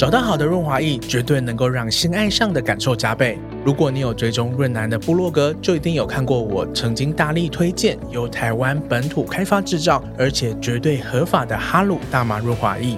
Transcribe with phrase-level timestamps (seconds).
[0.00, 3.38] 找到好的润滑液，绝对能够让性爱上的感受加倍。
[3.66, 12.96] 如果你有追踪润男的部落格，就一定有看过我曾经大力推荐由台湾本土开发制造，而且绝对合法的哈鲁大麻润滑液。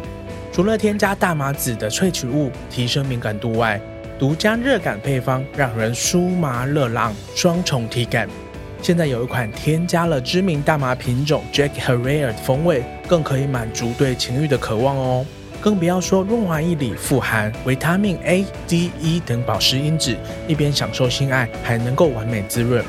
[0.52, 3.80] 除了添加大麻籽的萃取物提升敏感度外，
[4.16, 8.28] 独家热感配方让人酥麻热浪，双重体感。
[8.80, 15.26] 现在有一款添加了知名大麻品种 Jack Herer 的风味，更可以满足对情欲的渴望哦。
[15.62, 20.16] 更不要说润滑液里富含维他命 A、D、E 等保湿因子，
[20.48, 22.84] 一边享受性爱，还能够完美滋润。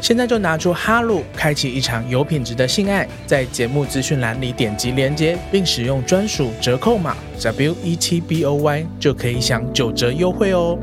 [0.00, 3.06] 现在就拿出哈露，开启一场有品质的性爱。
[3.24, 10.76] 在节目资讯栏里点击连接，并使用专属折扣码 W E T B O Y，就可以享九折优惠哦。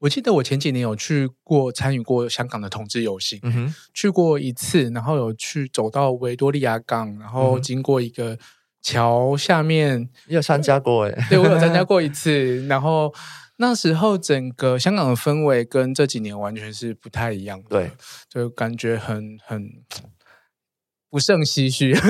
[0.00, 3.38] 我记得我前几年有去过参与过香港的同志游行，
[3.92, 8.38] 去过一次，然后有去走到维多利亚港，然后经过一个
[8.80, 11.14] 桥下面，你有参加过诶？
[11.28, 13.12] 对，我有参加过一 次，然后
[13.56, 17.90] 那时候整个香港的氛围跟这几年完全是不太一样的，对，
[18.30, 19.70] 就感觉很很
[21.10, 21.94] 不胜唏嘘。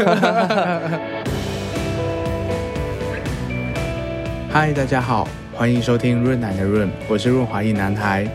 [4.48, 5.26] 嗨，大家好。
[5.60, 8.26] 欢迎收听润男的润，我是润滑一男孩。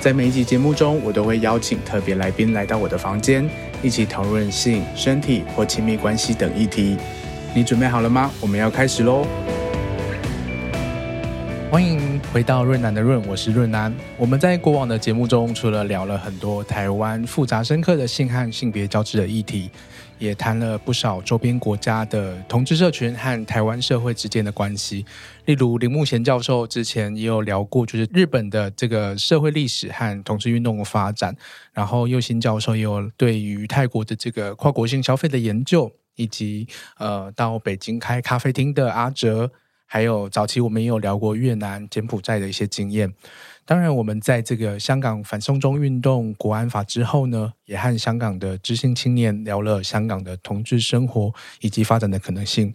[0.00, 3.48] 在每一集节目中，我都会邀请特别来宾来到我的房间，
[3.80, 6.96] 一起讨论性、身体或亲密关系等议题。
[7.54, 8.32] 你准备好了吗？
[8.40, 9.24] 我们要开始喽！
[11.70, 13.94] 欢迎回到润男的润，我是润男。
[14.16, 19.70] 我们在过往的节目中，除了聊了很多台湾复杂深刻的性和性别交织的议题。
[20.18, 25.04] 也谈了不少周边国家的同志社群和台湾社会之间的关系，
[25.44, 31.34] 例如林木贤教授之前也有聊过，就是日本的这个社会历史和同志运动的发展，
[31.72, 36.66] 然后右新教授也有对于泰国的这个跨国性消费的研究，以及
[36.98, 39.50] 呃到北京开咖啡厅的阿哲，
[39.86, 43.12] 还有早期我们也有聊过越南、柬埔寨的一些经验。
[43.68, 52.74] 当然，我们在这个香港反送中运动、国安法之后呢，也和香港的知性青年聊了香港的同志生活以及发展的可能性。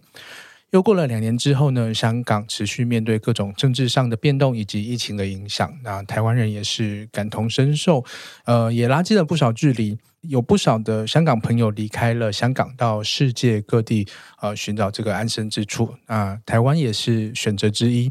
[0.74, 8.04] 又过了两年之后呢，香港持续面对各种政治上的变动以及疫情的影响，那台湾人也是感同身受，
[8.44, 9.96] 呃，也拉近了不少距离。
[10.22, 14.08] 有不少的香港朋友离开了香港，到世界各地
[14.40, 15.94] 呃寻找这个安身之处。
[16.08, 18.10] 那台湾也是选择之一。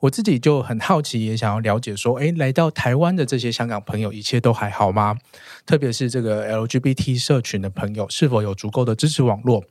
[0.00, 5.16] 我自己就很好奇，也想要了解说，诶，来到台湾的这些香港朋友，一切都还好吗？
[5.64, 9.64] 特别是这个 LGBT 社群的朋友，是否有足够的支持网络？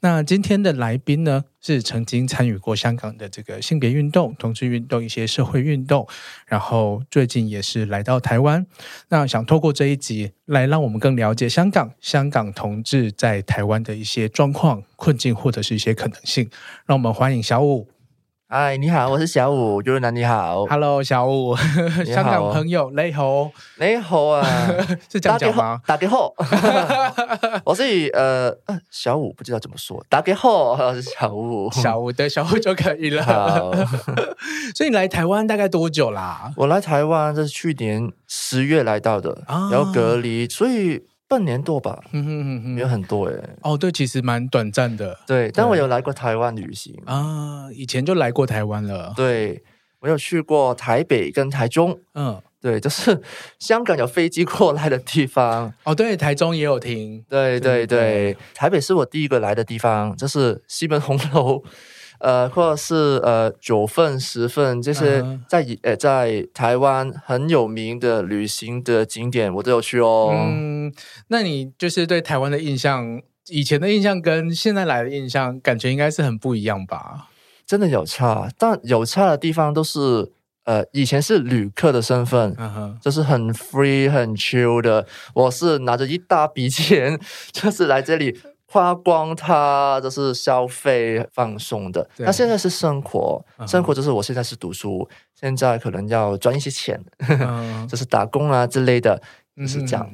[0.00, 6.06] 那今天的来宾呢，是曾经参与过香港的这个性别运动、同志运动一些社会运动，
[6.46, 8.64] 然后最近也是来到台湾。
[9.08, 16.48] 那想透过这一集来让我们更了解香港、香港同志在台湾的一些状况、困境或者是一些可能性。
[16.86, 17.88] 让我们欢迎小五。
[18.50, 21.54] 嗨，你好，我是小五，就是男你好，Hello，小五，
[22.06, 24.42] 香港朋友，你好，你好啊，
[25.12, 25.82] 是这样讲吗？
[25.84, 26.32] 大家好，
[27.66, 28.50] 我是呃，
[28.90, 33.22] 小五不知道怎么说，大家好，我是小五，小五对小五就可以了。
[33.22, 33.70] 好
[34.74, 36.50] 所以你来台湾大概多久啦？
[36.56, 41.02] 我来台湾这是去年十月来到的，然后隔离，所以。
[41.28, 43.38] 半年多吧，嗯哼哼哼，没有很多诶。
[43.60, 45.18] 哦，对，其实蛮短暂的。
[45.26, 49.12] 对，但我有来过台湾旅行啊，以前就来过台湾了。
[49.14, 49.62] 对，
[50.00, 52.00] 我有去过台北跟台中。
[52.14, 53.20] 嗯，对，就是
[53.58, 55.72] 香港有飞机过来的地方。
[55.84, 57.22] 哦，对，台中也有停。
[57.28, 61.62] 对对对，台北是我第一个来的地方，就是西门红楼。
[62.18, 70.30] 呃，或者是呃九份、十份这些在呃在台湾很有名的旅行的景点，我都有去哦。
[70.34, 70.92] 嗯，
[71.28, 77.28] 那你就是对台湾的印象，以前的印象跟现在来的印象，感觉应该是很不一样吧？
[77.66, 80.32] 真的有差，但有差的地方都是
[80.64, 82.56] 呃，以前是旅客的身份，
[83.00, 87.18] 就是很 free 很 chill 的，我是拿着一大笔钱，
[87.52, 88.38] 就是来这里。
[88.70, 99.22] 花光它就是消费放松的，那现在是生活，生活就是我现在是读书，嗯、现在可能要赚一些钱，嗯、 就是打工啊之类的，
[99.56, 100.06] 就是这样。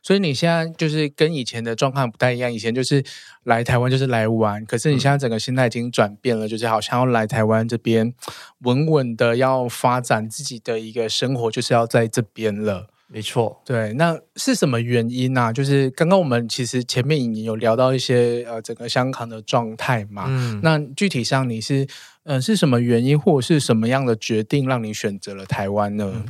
[0.00, 3.04] 所以你现在就是跟以前的状况不太一样，以前就是
[3.42, 8.14] 来台湾就是来玩，可是你现在整个心态已经转变了，嗯、就是好像要来台湾这边
[8.60, 12.86] 稳稳的要发展自己的一个生活，就是要在这边了。
[13.10, 15.52] 没错，对，那是什么原因呢、啊？
[15.52, 21.86] 就是刚刚我们其实前面已经有聊到一些呃整个香港的状态嘛，嗯，那具体上你是
[22.24, 26.22] 呃是什么原因或者是什么样的决定让你选择了台湾呢？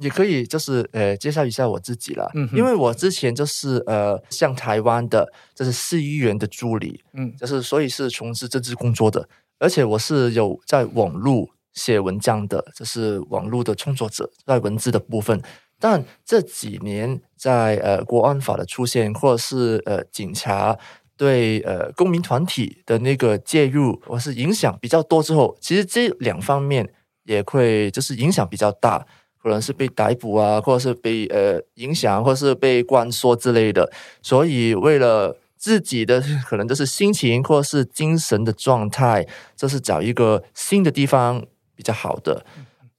[0.00, 2.28] 也可以，就是呃，介绍一下我自己啦。
[2.34, 9.26] 嗯，因为我之前就是呃，像台湾的，就是市议员的助理，嗯，就是所以是从事政治工作的，
[9.60, 15.40] 而且我是有在网络写文章的，就是网络的创作者，在文字的部分。
[15.78, 20.78] 但这几年在呃国安法的出现，或者是呃警察
[21.16, 26.92] 对呃公民团体的那个介入或是影响比较多之后，其实这两方面
[27.24, 29.06] 也会就是影响比较大。
[29.38, 33.88] 可能是被逮捕啊，或者是被呃影响，或是被关说之类的。
[34.20, 39.24] 所以为了自己的可能就是心情或是精神的状态，
[39.54, 41.40] 就是找一个新的地方
[41.76, 42.44] 比较好的，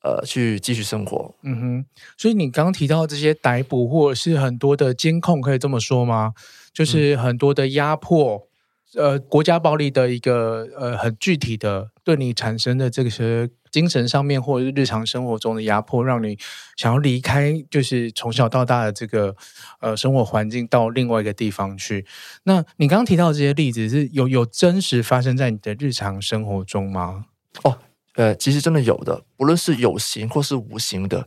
[0.02, 1.34] 呃，去继续生活。
[1.44, 1.86] 嗯哼。
[2.18, 6.34] 所以你刚刚提到这些逮捕，或者是很多的监控，可以这么说吗？
[6.74, 8.48] 就是很多的压迫，
[8.96, 13.50] 嗯、呃，国家暴力的一个呃很具体的对你产生的这些。
[13.70, 16.38] 精神上面或者是日常生活中的压迫，让你
[16.78, 19.36] 想要离开，就是从小到大的这个
[19.82, 22.06] 呃生活环境，到另外一个地方去。
[22.44, 27.26] 那你刚刚提到这些例子，是有有真实发生在你的日常生活中吗？
[27.64, 27.78] 哦，
[28.18, 31.26] 呃，其实真的有的，不论是有形或是无形的。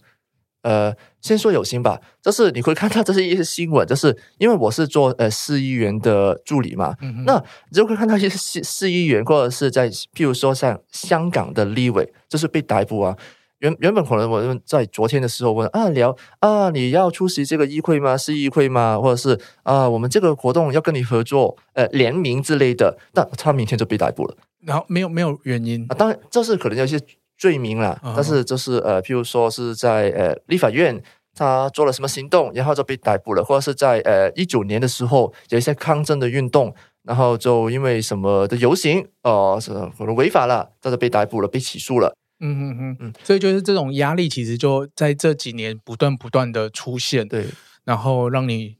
[0.62, 13.16] 呃，先说有形吧，就是你会看到这是一些新闻，就是因为我是做呃市议员的助理嘛，嗯、那你就会看到一些市市议员或者是在譬如说像香港的立委，就是被逮捕啊。
[13.60, 18.16] 原原本可能我在昨天的时候问啊聊啊你要出席这个议会吗？
[18.16, 18.98] 市议会吗？
[18.98, 27.00] 或者是啊我们这个活动要跟你合作呃联名之类的，但他明天就被逮捕了，然后没有没有原因啊，当然这是可能有一些。
[27.40, 31.02] 罪名了，但是就是呃，譬如说是在呃立法院，
[31.34, 42.14] 他做了什么行动，然后就被逮捕了，或者是在呃一九年的时候有一些抗争的运动，然后就因为什么的游行，哦、呃，是可能违法了，但是被逮捕了，被起诉了。
[42.40, 47.46] 嗯嗯嗯嗯，所以就是这种压力，其实就在这几年不断不断的出现，对，
[47.86, 48.76] 然后让你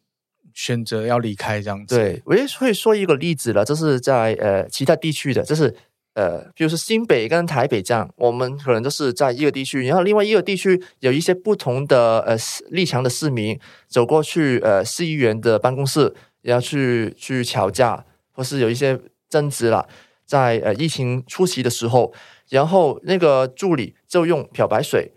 [0.65, 1.97] 选择要离开这样子。
[1.97, 5.75] 对，我也会说一个例子了，就是在呃其他地区的，就是。
[6.15, 12.37] 呃，比如说新北跟台北这样，我们可能都是在一个地区，然后另外一个地区有一些不同的呃
[12.71, 16.13] 立场的市民走过去，呃，市议员的办公室，
[16.43, 19.87] 然后去去吵架，或是有一些争执啦，
[20.27, 22.13] 在呃疫情初期的时候，
[22.49, 25.13] 然后那个助理就用漂白水，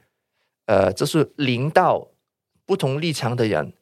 [0.67, 2.09] 呃，就是淋到
[2.67, 3.73] 不同立场的人，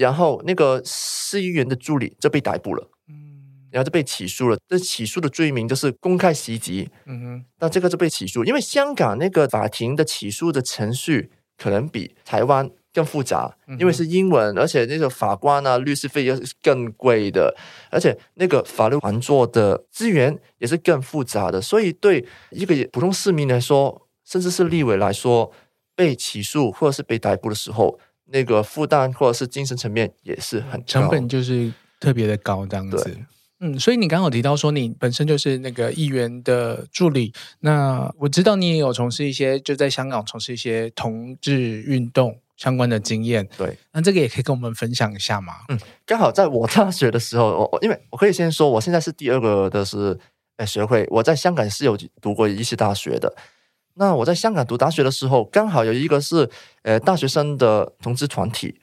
[0.00, 2.90] 然后那个市议员的助理就被逮捕了。
[3.08, 3.36] 嗯。
[3.70, 6.88] 然后就被起诉了，这起诉的罪名就是公开袭击。
[7.06, 17.54] 嗯哼，那这个就被起诉，因为香港那个法庭的起诉的程序可能比台湾更复杂，因为是英文，而且那个法官啊、律师费又是更贵的，
[17.92, 25.52] 而且那个法律援助的资源也是更复杂的，所以对一个普通市民来说，甚至是立委来说，
[25.94, 28.00] 被起诉或者是被逮捕的时候，
[28.32, 33.18] 那个负担或者是精神层面也是很高，成本就是特别的高，这样子。
[33.62, 45.56] 嗯，所以你刚刚有提到说你本身就是那个议员的助理，那我知道你也有从事一些就在香港从事一些同志运动相关的经验，对，那这个也可以跟我们分享一下吗？
[45.68, 50.18] 嗯，刚好在我大学的时候，我因为我可以先说，我现在是第二个的是
[50.56, 53.34] 呃学会，我在香港是有读过一些大学的，
[53.94, 56.48] 那我在香港读大学的时候，刚好有一个是
[56.82, 58.80] 呃大学生的同志团体，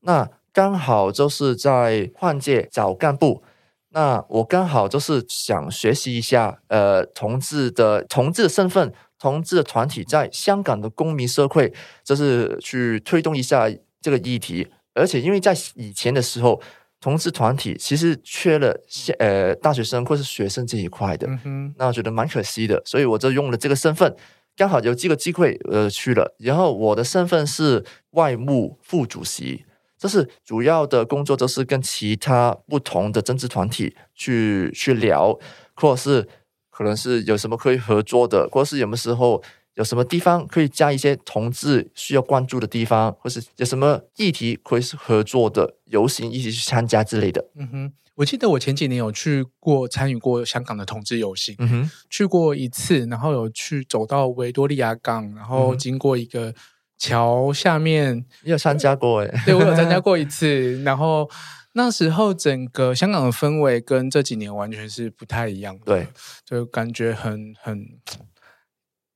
[0.00, 3.42] 那刚好就是在换届找干部。
[3.90, 11.72] 那我刚好就是想学习一下，呃，同志的同志的身份，同志的团体在香港的公民社会，
[12.04, 13.66] 就是去推动一下
[14.02, 14.68] 这个议题。
[14.94, 16.60] 而且因为在以前的时候，
[17.00, 18.76] 同志团体其实缺了
[19.18, 24.14] 呃大学生或是学生这一块的，嗯、那我觉得蛮可惜的，所以我就用了这个身份，
[24.58, 26.34] 刚好有这个机会呃去了。
[26.38, 29.64] 然后我的身份是外务副主席。
[29.96, 35.36] 这是主要的工作，就是跟其他不同的政治团体去去聊，
[35.74, 36.28] 或者是
[36.70, 39.42] 可能是有什么可以合作的，或者是有没有时候
[39.74, 47.44] 有什么地方可以加一些同志需要关注的地方，或是有什么议题可以合作的游行一起去参加之类的。
[47.56, 56.54] 嗯哼，我记得我前几年有去过参与过香港的同志游行，嗯哼，去过一次，然后有去走到维多利亚港，然后经过一个。
[57.00, 59.32] 桥下面你有参加过诶？
[59.46, 61.30] 对，我有参加 过一次，然后
[61.74, 66.08] 那时候整个香港的氛围跟这几年完全是不太一样的，对，
[66.44, 67.86] 就感觉很很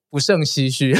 [0.08, 0.94] 不胜唏嘘，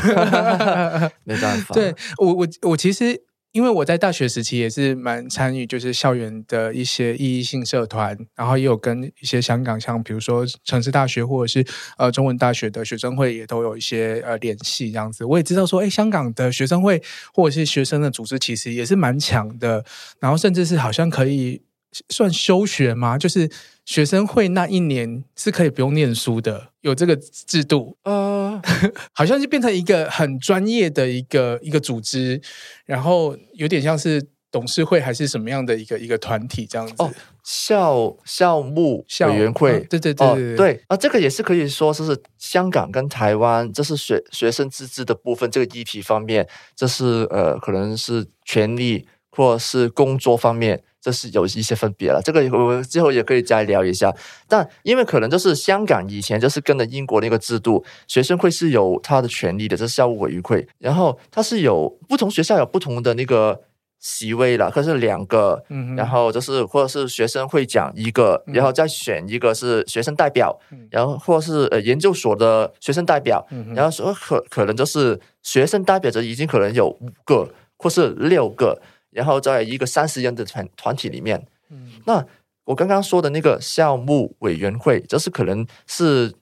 [1.23, 1.73] 没办法。
[1.73, 11.67] 对我我我其实因为我在大学时期也是蛮参与，就是校园的一些意义性社团，然后也有跟一些香港，像比如说城市大学或者是
[11.99, 15.23] 呃中文大学的学生会，也都有一些呃联系这样子。
[15.27, 17.03] 我也知道说，哎，香港的学生会
[17.35, 19.85] 或者是学生的组织，其实也是蛮强的，
[20.19, 21.61] 然后甚至是好像可以
[22.09, 23.19] 算休学吗？
[23.19, 23.51] 就是
[23.85, 27.97] 学生会那一年是可以不用念书的，有这个制度。
[28.05, 28.41] 呃。
[29.15, 32.41] 好像是变成一个很专业的一个一个组织，
[32.85, 36.95] 然后有点像是董事会还是什么样的一个一个团体这样子。
[36.99, 37.11] 哦，
[37.43, 46.47] 校校务委员会，对对对对、哦、对啊，这个也是可以说，就是香港跟台湾，这是学学生自治的部分，这个议题方面，
[46.77, 50.85] 这是呃，可能是权利或是工作方面。
[51.03, 54.15] 这是有一些分别了，这个我们之后也可以再聊一下。
[54.47, 60.65] 但因为可能就是香港以前就是跟着英国那个制度，学生会是有他的权利的，这是校务委员会。
[60.79, 63.63] 然后它是有不同学校有不同的那个
[63.99, 78.81] 席位了，可是两个，嗯、然后就是或者是学生会讲一个，然后再选一个是学生代表，嗯、然后或是呃研究所的学生代表，嗯、然后说可可能就是学生代表着已经可能有五个或是六个。
[79.13, 82.25] 然后在一个三十人的团团体里面，嗯，那
[82.65, 86.33] 我刚刚说的那个项目委员会，就是可能是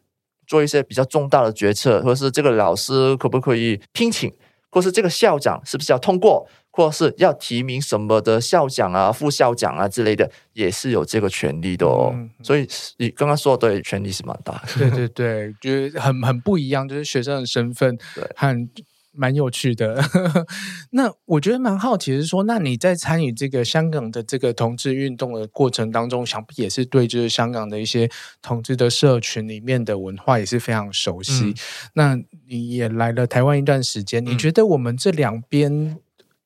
[0.46, 4.32] 做一些比较重大的决策，或者是这个老师可不可以聘请，
[4.70, 12.12] 或是这个校长是不是要通过，或是要提名什么的校长啊、副校长啊之类的，也是有这个权利的哦。
[12.14, 14.68] 嗯、所以你刚刚说的对，权利是蛮大的。
[14.78, 17.98] 对对对，就是很很不一样，就是学生的身份
[18.36, 18.68] 和。
[19.12, 20.00] 蛮有趣的，
[20.92, 28.08] 那我觉得蛮好奇的是说，那你在参与这个香港的这个同志运动的过程当中，想必也是对就是香港的一些
[28.40, 31.46] 同志的社群里面的文化也是非常熟悉。
[31.46, 31.54] 嗯、
[31.94, 35.98] 那你也来了台湾一段时间，你觉得我们这两边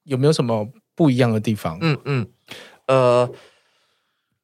[0.04, 1.76] 有没有什么不一样的地方？
[1.82, 2.26] 嗯嗯，
[2.86, 3.30] 呃，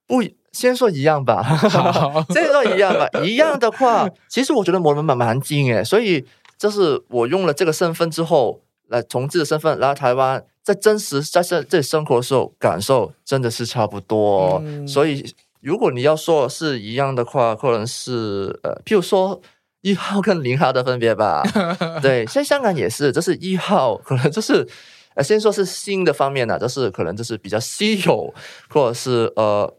[0.06, 0.22] 不，
[0.52, 3.08] 先说一样吧，好 先说一样吧。
[3.24, 6.26] 一样的话，其实我觉得我们蛮蛮近诶，所以。
[6.60, 14.60] 就是我用了这个身份之后，来同志的身份来台湾，在真实在这这里生活的时候，感受真的是差不多。
[14.62, 19.40] 嗯、所以，如果你要说是一样的话，可能是呃，譬如说
[19.80, 21.42] 一号跟零号的分别吧。
[22.02, 24.68] 对，在香港也是，就是一号可能就是
[25.14, 28.34] 呃，先说是新的方面呢，就是可能就是比较稀有，
[28.68, 29.74] 或者是呃，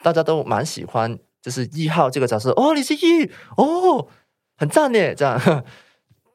[0.00, 2.52] 大家都蛮喜欢，就是一号这个角色。
[2.52, 4.06] 哦，你是一哦，
[4.56, 5.64] 很赞耶，这样。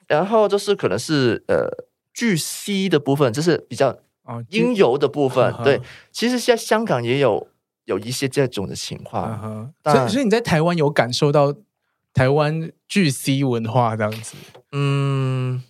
[0.08, 1.68] 然后就是可能是呃
[2.14, 3.98] 巨 C 的部分，就是比较
[4.50, 5.54] 阴柔的部分。
[5.54, 5.82] 哦、对，
[6.12, 7.48] 其实现在香港也有
[7.86, 9.74] 有一些这种的情况。
[9.84, 11.54] 所以，所以你在台湾有感受到
[12.14, 14.36] 台湾巨 C 文化这样子？
[14.72, 15.64] 嗯，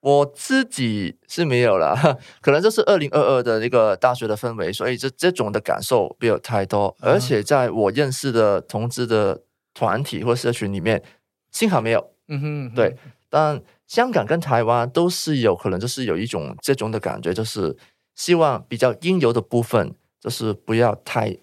[0.00, 6.94] 我自己是没有了， 可能就是二零二二的那个大学的氛围，所以这这种的感受没有太多。
[7.00, 9.42] 嗯、而且在我认识的同志的
[9.74, 11.02] 团体或社群里面，
[11.50, 12.10] 幸好没有。
[12.28, 12.96] 嗯哼，嗯哼，对。
[13.36, 17.76] 但香港跟台湾都是有可能，就是有一种这种的感觉，就是
[18.14, 21.36] 希望比较应有的部分，就是不要太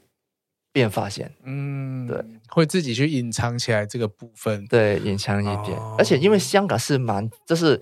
[0.72, 1.36] 变发现。
[1.44, 5.78] 嗯，对，会自己去隐藏起来这个部分，对，隐藏一点。
[5.78, 7.82] 哦、而且因为香港是蛮，就是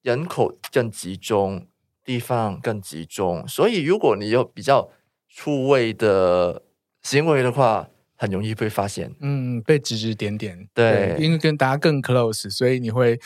[0.00, 1.66] 人口更集中，
[2.02, 4.88] 地方更集中，所以如果你有比较
[5.28, 6.62] 出位的
[7.02, 7.90] 行为的话。
[8.22, 13.18] 很容易被发现，嗯，被指指点点，对，因为跟大家更 close，所以你会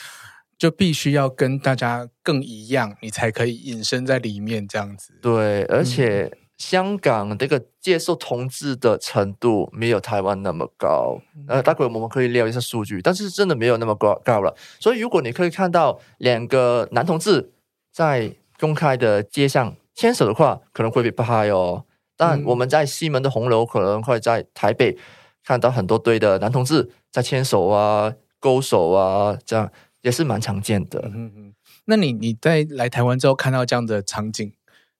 [0.56, 5.12] 就必须要跟大家更一样，你才可以隐身在里面这样子。
[5.20, 14.18] 对，而且香港这个接受同志的程度没有台湾那么高，嗯、呃，待会我们可以聊一下数据，但是真的没有那么高。
[14.24, 14.56] 高了。
[14.80, 17.52] 所以如果你可以看到两个男同志
[17.92, 21.84] 在公开的街上牵手的话，可能会被拍哦。
[22.16, 24.96] 但我们在西门的红楼，可能会在台北
[25.44, 29.70] 看到很多对的男同志在牵手啊、勾手啊，这样
[30.00, 31.00] 也是蛮常见的。
[31.14, 31.54] 嗯嗯。
[31.84, 34.52] 那你你在来台湾之后看到这样的场景，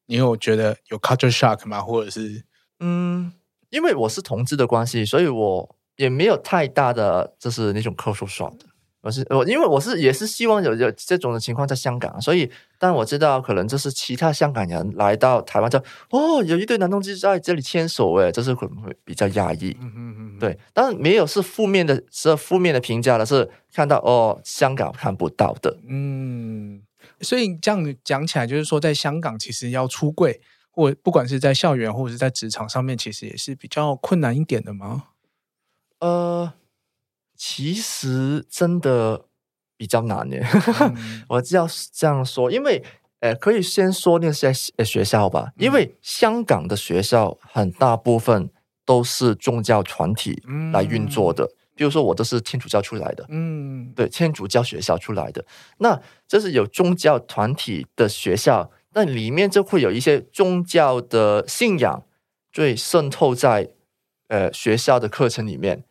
[0.07, 1.81] 你有觉得有 culture shock 吗？
[1.81, 2.45] 或者是
[2.79, 3.33] 嗯，
[3.71, 8.67] 因为我是同志的关系，所以我也没有太大的就是那种 culture shock 的。
[9.07, 19.77] 我是我，因为我是也是希望有有这种的情况在香港，所以但我知道可能就是其他香港人来到台湾之后，哦，有一对男同志在这里牵手，诶，这是会不会比较压抑？
[19.81, 25.79] 嗯嗯嗯，对，但是没有是负面的，是负面的评价的，是看到哦，香港看不到的。
[25.87, 26.83] 嗯，
[27.21, 30.41] 所以这样讲起来，就是说在香港其实要出柜，
[30.73, 35.05] 或不管是在校园或者是在职场上面，其实也是比较困难一点的吗？
[36.01, 36.53] 呃。
[37.37, 39.27] 其实真的
[39.77, 40.45] 比较难耶，
[40.81, 42.83] 嗯、 我就要这样说，因为
[43.21, 48.51] 呃，可以先说那些学校吧，因为香港的学校很大部分
[48.85, 51.45] 都是宗教团体来运作的。
[51.45, 55.45] 嗯、比如说，我都是天主教出来的，嗯，对，天主教学校出来的。
[55.79, 62.05] 那这是有宗教团体的学校，那里面就会有一些宗教的信仰，
[62.53, 63.71] 最渗透在
[64.29, 65.85] 呃学校的课程里面。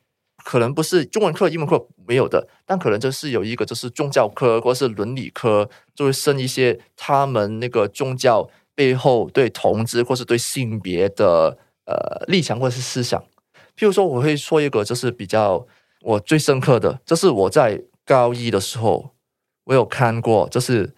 [0.46, 13.20] 可能不是中文课、英文课没有的，但可能就是有一个，就是宗教科或是伦理科，就会生一些他们那个宗教背后对同志或是对性别的呃立场或者是思想。
[13.76, 15.66] 譬如说，我会说一个，就是比较
[16.02, 19.16] 我最深刻的，就是我在高一的时候，
[19.64, 20.94] 我有看过，就是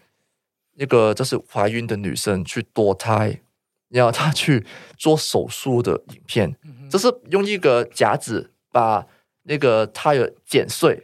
[0.76, 3.40] 一个就是怀孕的女生去堕胎，
[3.88, 4.66] 然后她去
[4.98, 6.54] 做手术的影片，
[6.90, 9.08] 就是用一个夹子把。
[9.48, 11.02] 那个他有剪碎、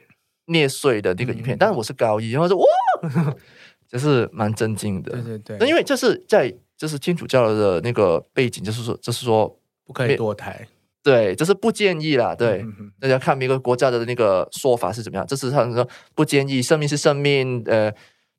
[0.48, 2.66] 捏碎的那个影片，嗯、但是我是高一，然后说哇，
[3.88, 5.14] 就是蛮震惊的。
[5.14, 10.68] 对对对，那因为这是在就是天主教的那个背景，就是说就是说不可以堕胎，
[11.02, 12.36] 对，就是不建议啦。
[12.36, 12.60] 对，
[13.00, 17.90] 大、嗯、家看每个国家的那个说法是怎么样，这是他们说不建议，生命是生命，呃，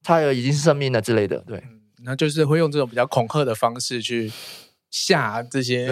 [0.02, 1.38] 胎儿已经是生命了之类的。
[1.46, 1.62] 对，
[2.04, 4.30] 那就是会用这种比较恐吓的方式去。
[4.96, 5.88] 吓这些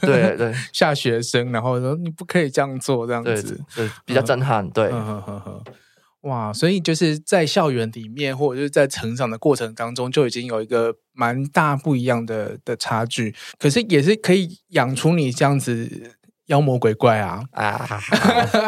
[0.00, 4.70] 对对 吓学生，然后说你不可以这样做，这样子对，对比较震撼。
[4.70, 4.92] 对，
[6.20, 13.34] 哇，所以就是在校园里面，或者是在成长的过程当中，就已经有一个蛮大不一样的的差距。
[13.58, 16.12] 可是也是可以养出你这样子
[16.46, 18.00] 妖魔鬼怪啊啊！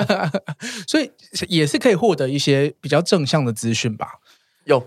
[0.89, 1.09] 所以
[1.47, 4.15] 也是可以获得一些比较正向的资讯吧。
[4.65, 4.85] 有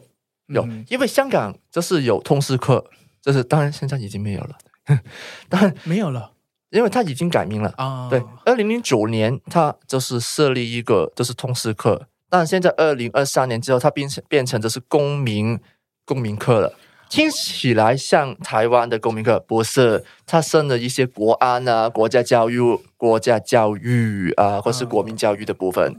[0.48, 2.86] 有，嗯、因为香港就是有通识课，
[3.22, 4.58] 就是当然现在已经没有了。
[5.48, 6.32] 但没有了，
[6.72, 8.08] 因为他已经改名了啊。
[8.10, 15.60] 对，二零零九年他就是设立一个就是通识课，但现在二零二三年之后，他变成变成就是公民
[16.06, 16.74] 公民课了。
[17.10, 20.06] 听起来像台湾的公民课，不是？
[20.28, 22.60] 他升了一些国安啊、国家教育、
[22.98, 25.96] 国家教育啊，或是国民教育的部分。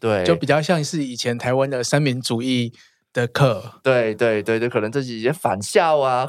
[0.00, 2.72] 对，就比较像是以前台湾的三民主义
[3.12, 3.78] 的课。
[3.82, 6.26] 对对对对，可能自己也返校啊。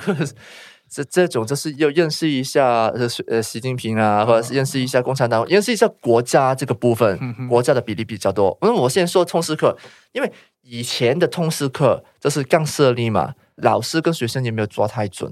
[0.95, 8.57] 这这种就是要认识一下呃呃习近平啊，或者是认识一下共产党，认识一下国家这个部分，国家的比例比较多。
[8.61, 9.77] 因为我现在说通识课，
[10.13, 10.31] 因为
[10.61, 15.29] 以前的通识课就是刚设立嘛，老师跟学生也没有抓太准，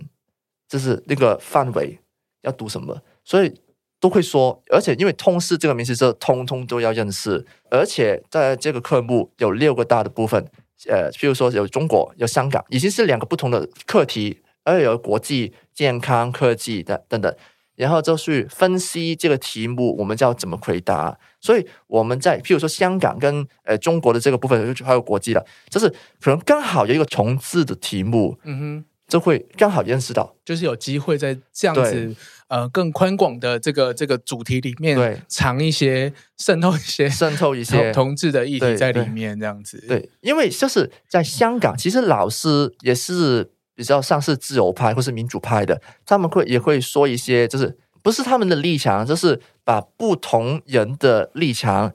[0.67, 1.97] 就是那个范围
[2.41, 3.53] 要读什么，所以
[4.01, 4.61] 都会说。
[4.69, 7.45] 而且因为通识这个名词，就通通都要认识。
[7.69, 10.45] 而且在这个科目有六个大的部分，
[10.89, 14.41] 呃，譬如说有中国，有香港，已经是两个不同的课题。
[14.63, 17.35] 而有国际、健康、科技的等等，
[17.75, 21.17] 然后就去分析这个题目，我们就要怎么回答。
[21.41, 25.89] 所以我们在譬如说香港跟呃中国的这个部分，就还有国际的，就是
[26.21, 32.15] 可能刚好有一个重置的题目，嗯哼，就会刚好认识到，就是有机会在这样子
[32.47, 39.99] 呃更宽广的这个这个主题里面，对，藏一些渗透一些渗透一些同志的议题在里面，这样子对。
[39.99, 43.51] 对，因为就是在香港，其实老师也是。
[43.75, 51.93] 比较像是自由派或是民主派的，他们会也会说一些，就是不是他们的立场，就是把不同人的立场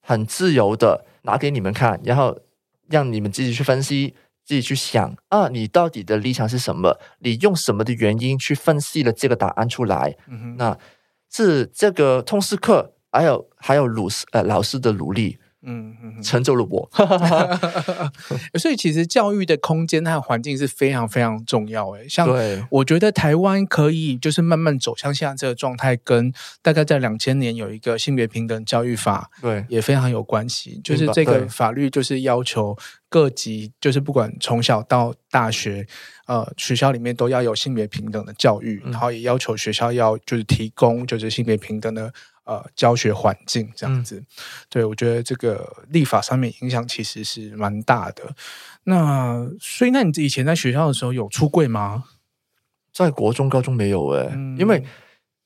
[0.00, 2.38] 很自由的拿给你们看，然后
[2.88, 4.14] 让你们自己去分析，
[4.44, 6.98] 自己去想啊，你到底的立场是什么？
[7.18, 10.16] 你用什么的原因去分析了这个答案出来？
[10.28, 10.78] 嗯哼，那
[11.30, 15.38] 是这个通识课，还有还有鲁师呃老师的努力。
[15.62, 16.90] 嗯，成就了我。
[18.58, 21.90] 所以其实教育的空间和环境是非常非常重要。
[21.90, 22.28] 诶，像
[22.70, 30.80] 我觉得台湾可以就是慢慢走向现在这个状态，跟大概在两千年有一个性别平等教育法，对，也非常有关系。
[30.82, 32.76] 就是这个法律就是要求
[33.08, 35.86] 各级，就是不管从小到大学，
[36.26, 42.12] 呃，学校里面都要有性别平等的教育，然后也要求学校要就是提供就是性别平等的。
[42.44, 44.26] 呃，教学环境这样子，嗯、
[44.68, 48.34] 对，我觉得这个立法上面影响其实是蛮大的。
[48.84, 52.04] 那所以，那你以前在学校的时候有出柜吗？
[52.92, 54.82] 在国中、高中没有诶、欸，嗯、因为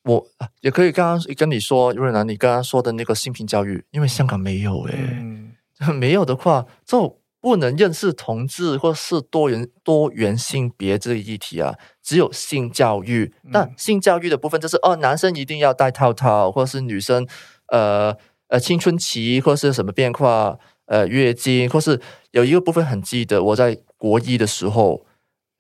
[0.05, 0.27] 我
[0.61, 5.55] 也可以刚刚跟你说，瑞南，你刚刚说的那个性平教育，因为香港没有诶、欸，嗯、
[5.95, 7.21] 没有的话就。
[7.45, 13.35] 不能认识同志或是多元多元性别这个议题啊，只有性教育。
[13.53, 17.29] 但性教育的部分就是哦，男生一定要戴套套，或是女生
[17.69, 18.17] 呃
[18.49, 25.05] 呃青春期或是什么变化呃月经，或是有一个部分很记得，我在国一的时候，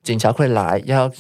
[0.03, 1.13] 警察会来要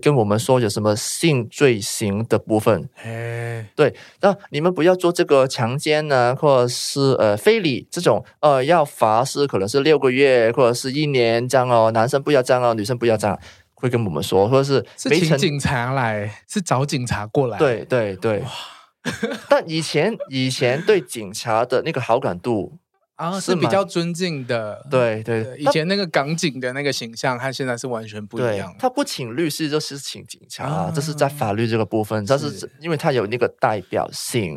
[0.00, 2.88] 跟我们说有什么性罪行的部分。
[2.94, 11.90] 嘿对，那你们不要做这个强奸呢，或者是呃非礼这种，呃，要罚是可能是六个月或者是一年这样哦。
[11.90, 13.38] 男生不要这样哦，女生不要这样，
[13.74, 17.58] 会跟我们说，或者是是请警察来，是找警察过来。
[17.58, 18.38] 对对对。
[18.40, 18.48] 哇
[19.48, 22.78] 但以前以前对警察的那个好感度。
[23.18, 25.58] 啊，是比较尊敬的，对对，对。
[25.58, 28.72] 以前那个港警的那个形象，和现在是完全不一样。
[28.78, 32.24] 他不请律师，就是请警察，啊、这是在法律这个部分。
[32.26, 34.56] 但是，是因为他有那个代表性，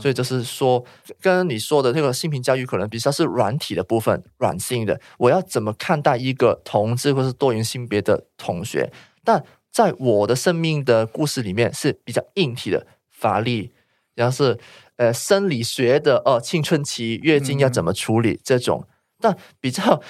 [0.00, 0.82] 所以就是说，
[1.20, 4.98] 跟你说的那个性平教育，可能比较是软体的部分，软性的。
[5.18, 8.90] 我要怎么看待一个同志或是多元性别的同学？
[9.22, 13.70] 但在我的生命的故事里面，是比较硬体的法律，
[14.14, 14.58] 然后是。
[14.98, 18.84] 呃，生理学的哦，青春期月经要怎么处理、嗯、这种？
[19.20, 20.02] 但比较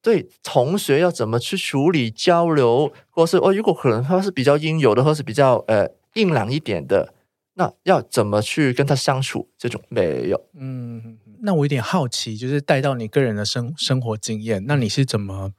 [0.00, 7.12] 对同学要怎么去处理交流，或是哦，如果可能他是比较阴柔的，或是比较呃硬朗一点的，
[7.54, 9.50] 那要怎么去跟他相处？
[9.58, 10.40] 这种没有。
[10.58, 15.52] 嗯，那我有点好奇，就是带到你个人的生生活经验，那你是怎么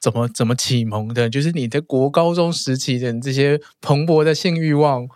[0.00, 1.30] 怎么怎么启蒙的？
[1.30, 5.08] 就是你的国高中时期的这些蓬勃的性欲望。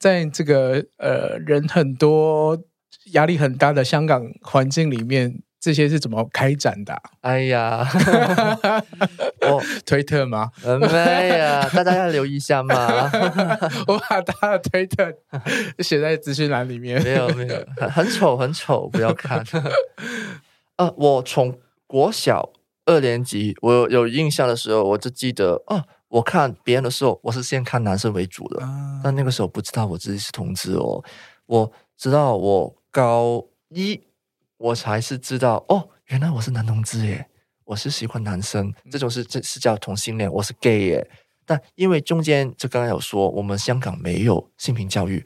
[0.00, 2.58] 在这个呃人很多、
[3.12, 7.02] 压力很大的香港环境里面，这些是怎么开展的、啊？
[7.20, 7.86] 哎呀，
[9.46, 10.50] 我推特吗？
[10.64, 12.74] 没呀，大家要留意一下嘛。
[13.86, 15.12] 我把他的推特
[15.80, 17.02] 写在资讯栏里面。
[17.02, 19.44] 没有没有，很丑很丑，不要看。
[20.76, 22.52] 呃，我从国小
[22.86, 25.84] 二年级，我有，有印象的时候，我就记得哦。
[26.10, 31.02] 我看别人的时候，我是先看男生为主的，啊、但那个时候不知道我自己是同志哦。
[31.46, 34.00] 我知道我高一，
[34.56, 37.28] 我才是知道哦，原来我是男同志耶，
[37.64, 41.10] 我是喜欢男生，这种是这是叫同性恋，我是 gay 耶。
[41.46, 45.24] 但因为中间就刚刚有说，我们香港没有性平教育，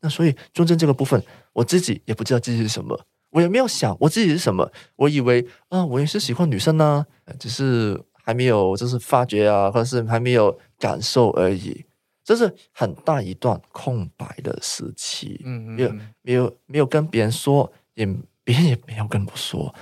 [0.00, 8.02] 那所以中间这个部分，我自己也不知道自己是什么，我也没有想我自己是什么，我以为啊，我也是喜欢女生呢、啊，只是。
[8.24, 11.84] 还没有，就是发觉啊，或者是还没有感受而已，
[12.24, 15.42] 这是很大一段空白的时期。
[15.44, 18.06] 嗯，嗯，没有，没有，没有跟别人说，也
[18.42, 19.74] 别人也没有跟我说。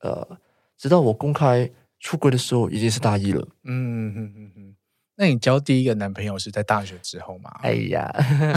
[0.00, 0.38] 呃，
[0.78, 1.68] 直到我公开
[1.98, 3.40] 出轨的时候，已经是大一了。
[3.64, 4.76] 嗯嗯嗯嗯。
[5.16, 7.50] 那你交第一个男朋友是在大学之后吗？
[7.62, 8.10] 哎呀，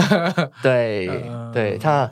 [0.62, 1.06] 对
[1.52, 2.10] 对，他，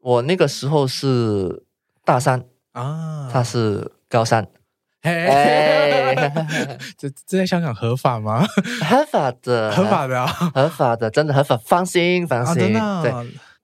[0.00, 1.64] 我那个时候是
[2.04, 4.46] 大三啊，他是高三。
[5.06, 6.14] 哎，
[6.98, 8.44] 这这在香港合法吗？
[8.84, 12.72] 合法的，合法的，合法的，真的合法，放心，放心。
[13.02, 13.12] 对，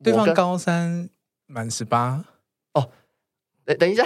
[0.04, 1.08] 对方高三
[1.46, 2.24] 满十八。
[2.74, 2.88] 哦，
[3.78, 4.04] 等一下，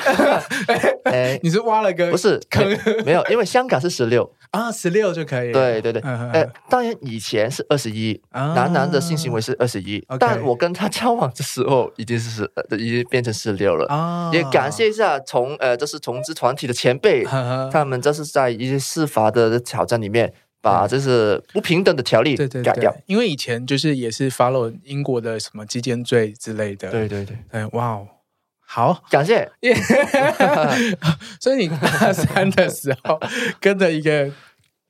[1.04, 2.66] 哎，你是挖了个不是坑？
[3.04, 4.30] 没有，因为香港是十六。
[4.50, 5.52] 啊，十六就可以。
[5.52, 13.86] 对对对，呃，当然以前是二十一，男男的性行为是二十一，但我跟他交往的时候已经是十，已经变成十六了。
[13.86, 17.24] 啊，也感谢一下从呃，这是同志团体的前辈，
[17.72, 22.94] 他们这是在一些司法的挑战里面，把这是不平等的条例改掉。
[23.06, 26.90] 因为以前就是也是 follow 英国的什么基奸罪之类的。
[26.90, 28.08] 对对对，哎，哇哦。
[28.66, 29.50] 好，感谢。
[31.40, 33.18] 所以你大三的时候
[33.60, 34.30] 跟着一个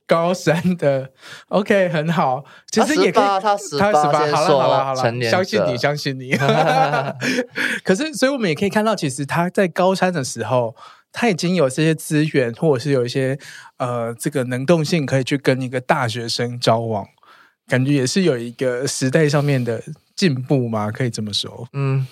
[0.06, 1.10] 高三的
[1.48, 2.44] ，OK，很好。
[2.70, 6.36] 其实也可以，他十八，他十八，好了好了好了，相信你，相信你。
[7.84, 10.74] 可是，所以我们也可以看到，其实他在高三的时候，
[11.12, 13.38] 他已经有这些资源，或者是有一些
[13.78, 17.06] 呃，这个能动性，可以去跟一个大学生交往，
[17.68, 19.82] 感觉也是有一个时代上面的
[20.14, 21.68] 进步嘛，可以这么说。
[21.72, 22.06] 嗯。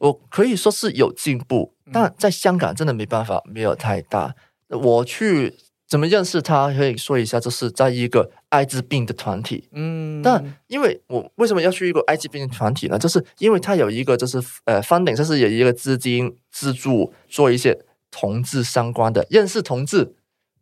[0.00, 4.34] 我可以说是有进步，但在香港真的没办法，没有太大。
[4.68, 5.54] 我去
[5.86, 6.72] 怎么认识他？
[6.72, 9.68] 可以说一下，就是在一个艾滋病的团体。
[9.72, 12.98] 嗯，但因为我为什么要去一个艾滋病的团体呢？
[12.98, 17.78] 就是因为他有一个就是呃 funding，就是有一个资金资助做一些
[18.10, 20.14] 同志相关的认识同志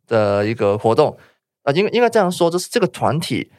[0.05, 1.17] 的一个活动
[1.63, 3.49] 啊，应该应该这样说，就是这个团体。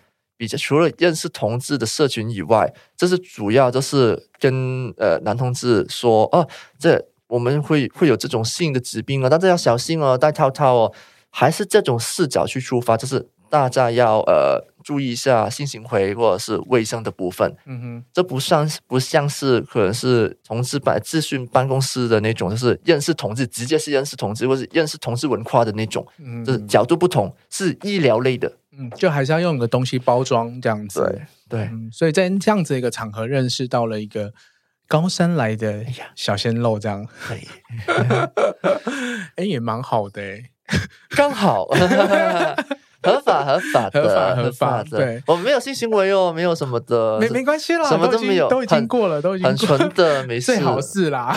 [0.40, 6.48] 比较除了认识同志的社群以外，这是主要就是跟呃男同志说哦，
[6.78, 10.92] 这我们会会有这种性的疾病啊，大家要小心哦，戴套套哦，
[11.28, 17.54] 还是这种视角去出发，就是大家要呃注意一下性行为或者是卫生的部分。
[17.66, 28.50] 嗯哼，这不像不像是可能是同志办咨询办公室的那种，就是认识同志，直接是认识同志，或是认识同志文化的那种，嗯，就是角度不同，是医疗类的。
[28.76, 31.00] 嗯，就还是要用个东西包装这样子，
[31.48, 34.32] 对，对、嗯，所以在这样子一个场合认识到了一个
[34.86, 37.06] 高山来的小鲜肉，这样，
[39.36, 40.50] 哎也蛮好的，哎，
[41.10, 41.66] 刚好，
[43.10, 51.34] 合法合法的合法合法的，对，我没有性行为哦，没有什么的，没没关系啦，什么都没有，都已经过了，都已经很纯的，没事，最好是啦。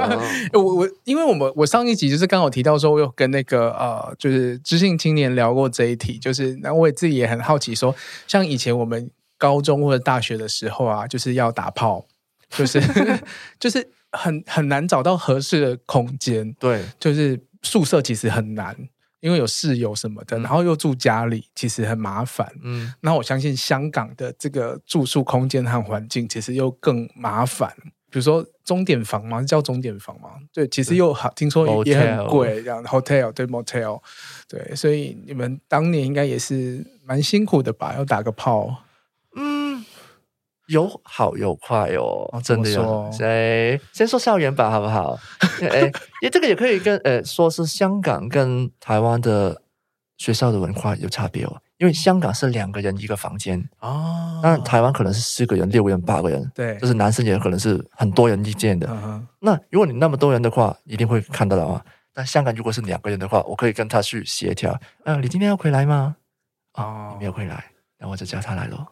[0.52, 7.94] 我我因为我们我上一集就是刚好提到说，我有跟那个呃，就是知性青年聊过这一题，就是那我也自己也很好奇说，
[8.26, 12.04] 像以前我们高中或者大学的时候啊，就是要打炮，
[12.50, 12.78] 就是
[13.58, 18.76] 就是很很难找到合适的空间，对，就是宿舍其实很难。
[19.26, 22.48] 因为有室友什么的，然后又住家里，其实很麻烦。
[22.62, 27.74] 嗯，那我相信香港的这个住宿空间和环境，其实又更麻烦。
[28.08, 34.00] 比如说钟点房嘛，叫钟点房嘛，对，其实又好，听说也很贵，这样 hotel 对 motel，
[34.48, 37.96] 对，所以你们当年应该也是蛮辛苦的吧？
[37.96, 38.84] 要打个炮。
[40.66, 43.10] 有好有坏哦，哦真的有。
[43.12, 45.18] 谁先说校园吧，好不好？
[45.70, 45.80] 哎，
[46.20, 49.62] 因为这个也可以跟呃，说是香港跟台湾的
[50.16, 51.56] 学校的文化有差别哦。
[51.78, 58.88] 因为香港是两个人一个房间哦，那台湾可能是四个人、六个人、八个人，对，就是男生也可能是很多人一间的。
[58.90, 61.84] 嗯、那如果你那么多人的话，一定会看得到啊。
[62.14, 64.72] 但香港如果是两个人的话，我可以跟他去协调。
[65.04, 66.16] 嗯、呃，你今天要回来吗？
[66.78, 67.62] 哦，你没有回来，
[67.98, 68.86] 那我就叫他来咯。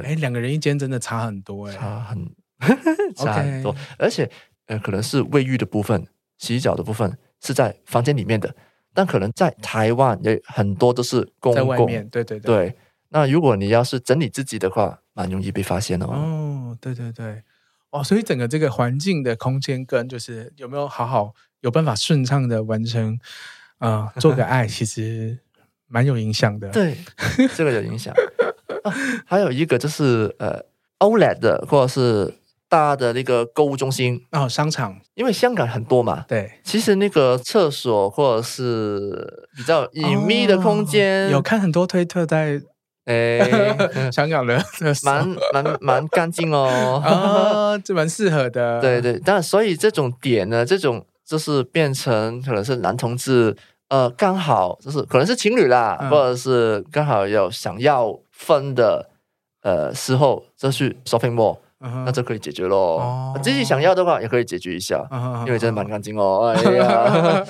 [0.00, 0.02] 哦。
[0.04, 2.34] 哎，两个人一间真的差很多，哎，差很
[3.16, 4.30] 差很多，而且
[4.66, 6.06] 呃，可能是卫浴的部分、
[6.38, 8.54] 洗脚的部分是在房间里面的，
[8.94, 12.76] 但可能在台湾也很多都是公共，对对对，对。
[13.10, 16.10] 那如果你要是整理自己的话，蛮容易被发现的哦。
[16.12, 17.42] 哦，对对对，
[17.90, 23.16] 哦，所以整个这个环境的空间跟就是有没有好好有办法顺畅的完成
[23.78, 25.38] 啊、呃，做个爱， 其实
[25.86, 26.70] 蛮有影响的。
[26.70, 26.96] 对，
[27.54, 28.12] 这个有影响。
[28.84, 28.92] 啊、
[29.26, 30.60] 还有一个就是呃
[31.00, 32.34] ，Outlet 的或者是
[32.68, 34.24] 大的那个购物中心。
[34.30, 42.60] 哦，商场，因为香港很多嘛，对，其实那个厕所或者是比较隐秘的空间，哦、有看很多推特在
[43.06, 43.40] 诶，
[44.12, 44.62] 香港人
[45.04, 53.54] 蛮蛮蛮干净哦，啊， 这蛮适合的，对对，但所以这种点呢，这种就是变成可能是男同志，
[53.88, 58.18] 呃，刚好就是可能是情侣啦，嗯、或者是刚好有想要。
[58.44, 59.08] 分的
[59.62, 62.04] 呃时候就去 shopping mall，、uh.
[62.04, 63.34] 那这可以解决咯。
[63.34, 65.46] Uh 自己想要的话也可以解决一下，uh.
[65.46, 66.52] 因为真的蛮干净哦。
[66.54, 67.44] 哎呀，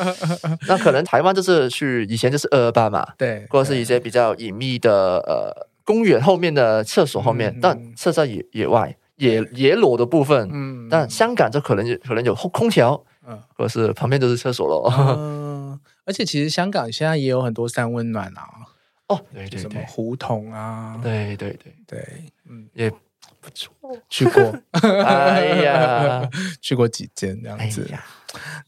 [0.69, 14.93] 那可能台湾就是去以前就是二二八嘛，对，或者是一些比较隐秘的呃公园后面的厕所后面，嗯、但厕在野野外野野裸的部分，嗯，但香港就可能可能有空调，嗯，或者是旁边就是厕所咯。
[15.19, 18.71] 嗯，而且其实香港现在也有很多三温暖啊。
[19.15, 20.99] 哦，对对对，什么胡同啊？
[21.03, 22.01] 对对对对，
[22.49, 23.73] 嗯，也不错，
[24.09, 24.59] 去过，
[25.05, 26.29] 哎呀，
[26.61, 27.89] 去过几间这样子。
[27.93, 28.01] 哎、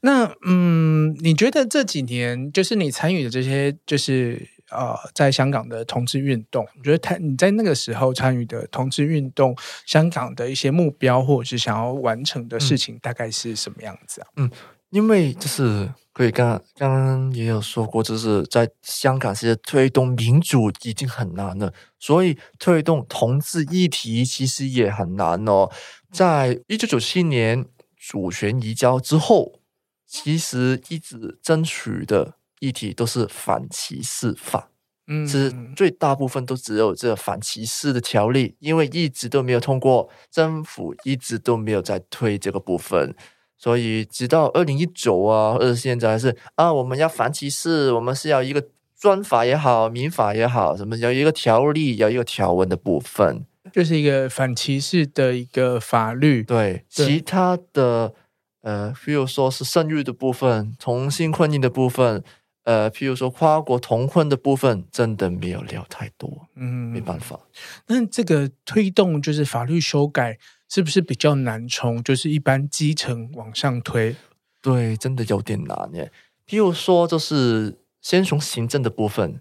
[0.01, 9.57] 那嗯，你觉得这几年就是你参与的这些，就是呃，在香港的同志运动，你觉得他你在那个时候参与的同志运动，
[9.87, 14.27] 香港的一些目标或者是想要完成的事情，大概是什么样子啊？
[14.37, 14.51] 嗯，
[14.91, 15.93] 因为就是。
[16.17, 25.71] 可以，刚刚刚也有说过，就是在香港，其实推动民主已经很难了，所以推动同志议题其实也很难哦。
[26.11, 27.67] 在一九九七年
[27.99, 29.61] 主权移交之后，
[30.07, 34.71] 其实一直争取的议题都是反歧视法，
[35.09, 43.15] 嗯，其实最大部分都只有这个反歧视的条例，因为一直都没有通过，政府一直都没有在推这个部分。
[43.59, 48.63] 所以直到二零一九啊，或者现在还是啊，我们要反歧视，我们是要一个
[48.99, 56.43] 专法也好，民法也好，什么要一个条例，要一个条文的部分，就是一个反歧视的一个法律。
[56.43, 58.13] 对，对其他的
[58.61, 62.23] 呃，譬如说是生育的部分，同性婚姻的部分，
[62.65, 66.49] 呃，譬如说跨国同婚的部分，真的没有聊太多。
[66.57, 67.41] 嗯，没办法。
[67.87, 70.39] 那这个推动就是法律修改。
[70.69, 74.17] 是不是比较难从就是一般基层往上推？
[74.61, 76.11] 对，真的有点难耶。
[76.47, 79.41] 譬如说，就是先从行政的部分，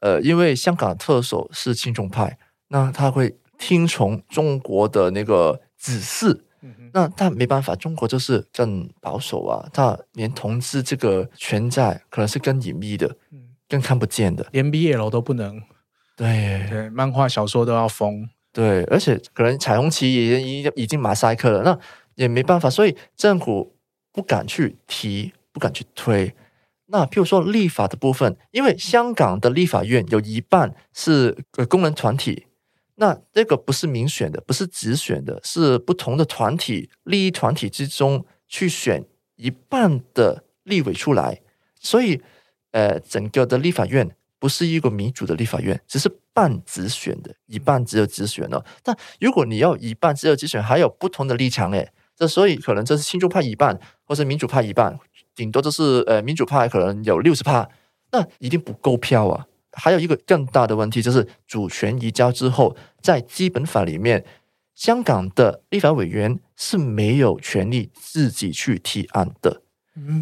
[0.00, 6.44] 呃，因为香港的特首是亲中派，那他会听从中国的那个指示。
[6.60, 15.62] 嗯、哼那他没办法，中国就是更保守啊，他连同志这个存在可能是更隐秘的，嗯、更看不见的，连 BL 都不能。
[16.16, 18.28] 对对，漫画小说都要封。
[18.52, 21.78] 对，而且可能彩虹旗也已经已经马赛克了，那
[22.14, 23.76] 也没办法，所以政府
[24.12, 26.34] 不敢去提，不敢去推。
[26.86, 32.46] 那譬如说立法的部分，因为香港的立法院有一半是呃工人团体，
[32.96, 39.04] 那这个不是民选的，不是直选的，是不同的团体利益团体之中去选
[39.36, 41.42] 一半的立委出来，
[41.78, 42.22] 所以
[42.72, 48.64] 呃整个的立法院不是一个民主的立法院，只是半直选的，一半只有直选了。
[48.82, 54.98] 但如果你要一半只有直选，还有不同的立场诶，这所以可能这是亲中派一半，或是民主派一半，
[55.34, 57.68] 顶多就是呃民主派可能有六十趴，
[58.12, 59.46] 那一定不够票啊。
[59.72, 64.24] 还有一个更大的问题就是主权移交之后，在基本法里面，
[64.74, 69.62] 香港的立法委员是没有权利自己去提案的。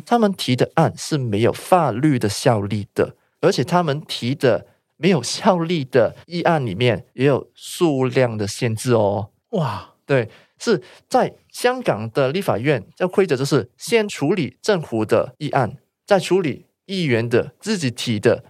[0.05, 3.15] 他们提的案是没有法律的效力的，
[3.47, 9.31] 而且他们提的没有效力的议案里面也有数量的限制哦。
[9.51, 10.29] 哇，对，
[10.59, 18.45] 是在香港的立法院，要规则就是先处理政府的议案，再处理议员的自己提的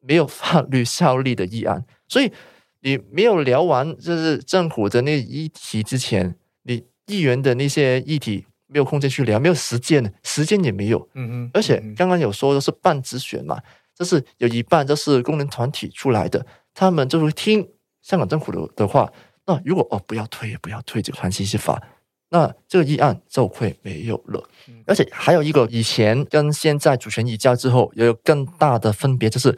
[0.00, 1.84] 没有法律效力的议案。
[2.08, 2.32] 所以
[2.80, 8.46] 你没有聊完就是政府的那议题之前，你议员的那些议题。
[8.72, 11.08] 没有空间去聊，没有时间，时间也没有。
[11.14, 11.50] 嗯嗯。
[11.52, 13.58] 而且刚刚有说的是半直选嘛，
[14.00, 17.68] 就是有一半都是工人团体出来的，他们就会听
[18.00, 19.12] 香港政府的的话。
[19.44, 21.82] 那如果哦不要推也不要推这个反歧视法，
[22.30, 24.42] 那这个议案就会没有了。
[24.86, 29.52] 而且还有一个，以前跟现在主权移交之后，也有更大的分别，就是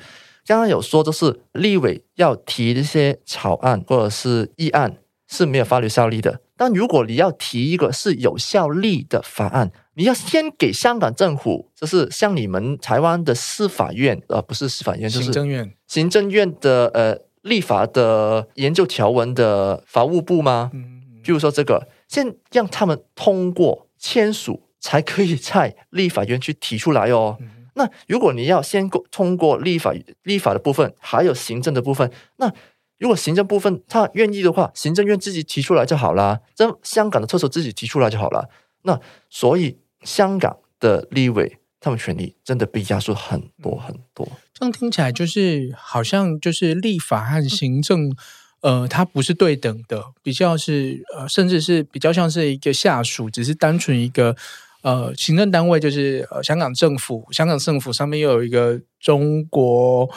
[0.44, 6.40] 刚刚有说就是立委要提一些草案或者是议案是没有法律效力的。
[6.64, 20.70] 但如果你要提一个是有效力的法案，你要先给香港政府，就是像你们台湾的司法院，呃，不是司法院，就是行政院，行政院的呃立法的研究条文的法务部吗？
[20.72, 27.36] 嗯，譬如说这个，先让他们通过签署，才可以在立法院去提出来哦。
[27.40, 32.54] 嗯、那如果你要先过通过立法立法的部分，还有行政的部分，那。
[33.02, 36.38] 如果行政部分他愿意的话，行政院自己提出来就好了。
[36.54, 38.48] 这香港的特首自己提出来就好了。
[38.82, 44.28] 那所以香港的立委他们权力真的被压缩很多很多。
[44.54, 48.14] 这样听起来就是好像就是立法和行政，
[48.60, 54.36] 呃，它不是对等的，比较是呃，甚至是比较像是一个下属，只是单纯一个
[54.82, 60.08] 呃行政单位，就是呃香港政府，香港政府上面又有一个中国。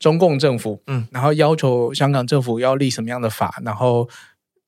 [0.00, 4.06] 中共政府，嗯，然后要求香港政府要立什么样的法，然后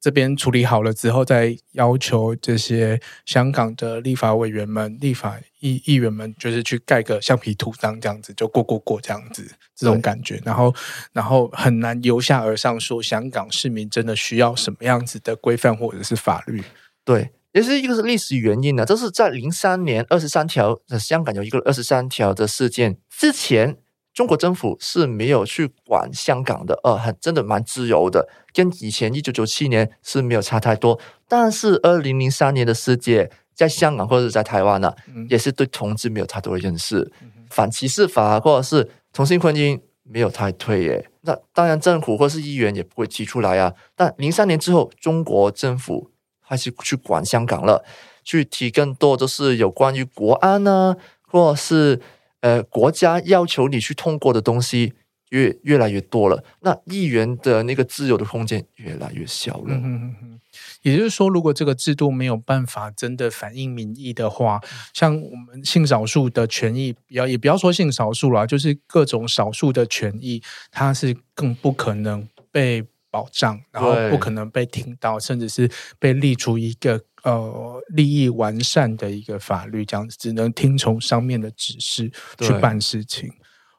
[0.00, 10.40] 这边处理好了之后，再要求这些香港的立法委员们、立法议议员们，就是去盖个橡皮图章，这样子就过过过这样子，这种感觉。
[10.42, 10.74] 然后，
[11.12, 16.62] 然后很难由下而上说，香港市民真的需要什么样子的规范或者是法律？
[17.04, 18.84] 对，也是一个是历史原因呢。
[18.84, 23.78] 这是在零三年二十三条的香港有一个二十三条的事件之前。
[24.12, 30.98] 中国政府是没有去管香港的，呃，很真的蛮自由的，跟以前一九九七年是没有差太多。
[31.28, 34.90] 但是二零零三年的世界，在香港或者在台湾呢、
[35.28, 37.12] 也是对同志没有太多的认识，
[37.50, 41.10] 反歧视法或者是同性婚姻没有太退耶。
[41.20, 43.74] 那当然政府或是议员也不会提出来啊。
[43.94, 46.10] 但零三年之后，中国政府
[46.48, 47.84] 开始去管香港了，
[48.24, 52.00] 去提更多都是有关于国安呢、啊，或是。
[52.42, 54.92] 呃，国家要求你去通过的东西
[55.30, 59.74] 越越来越多了，那议员的那个自由的空间越来越小了。
[59.74, 60.40] 嗯嗯嗯。
[60.82, 64.60] 也就是说，如果这个制度没有办法真的反映民意的话，
[64.92, 72.84] 像我们性少数的权益，不要也不要说性少数啦，就是各种少数的权益，它是更不可能被
[73.16, 77.00] 保障，然后不可能被听到，甚至是被立出一个。
[77.22, 83.28] 呃，利益完善的一个法律，这样子只能听从上面的指示去办事情。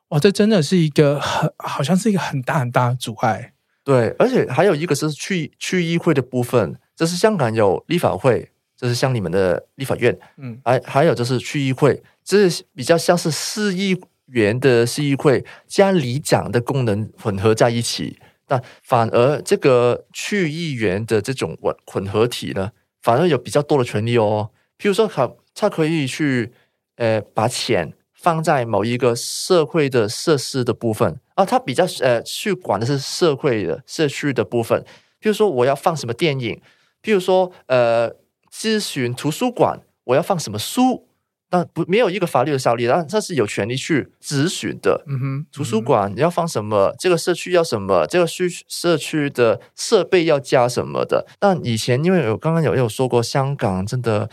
[0.09, 3.53] 哇，这真的是一个很，好像是一个很大很大的阻碍。
[3.85, 26.53] 对，而且还有一个是去去议会的部分，这是香港有立法会，这是像你们的立法院，嗯，还还有就是区议会，这是比较像是市议员的市议会加里长的功能混合在一起，但反而这个区议员的这种混混合体呢，反而有比较多的权利哦，譬如说他他可以去，
[26.95, 34.81] 呃，把钱放在某一个社会的设施的部分啊，他比较呃去管的是社会的社区的部分。
[35.19, 36.61] 譬如说我要放什么电影，
[37.03, 38.11] 譬如说呃
[38.51, 41.06] 咨询图书馆，我要放什么书。
[41.49, 45.03] 但不没有一个法律的效力，但他是有权利去咨询的。
[45.07, 46.93] 嗯哼，图书馆你要放什么？
[46.99, 48.05] 这个社区要什么？
[48.07, 51.25] 这个区社区的设备要加什么的？
[51.39, 54.29] 但以前因为有刚刚有有说过，香港真的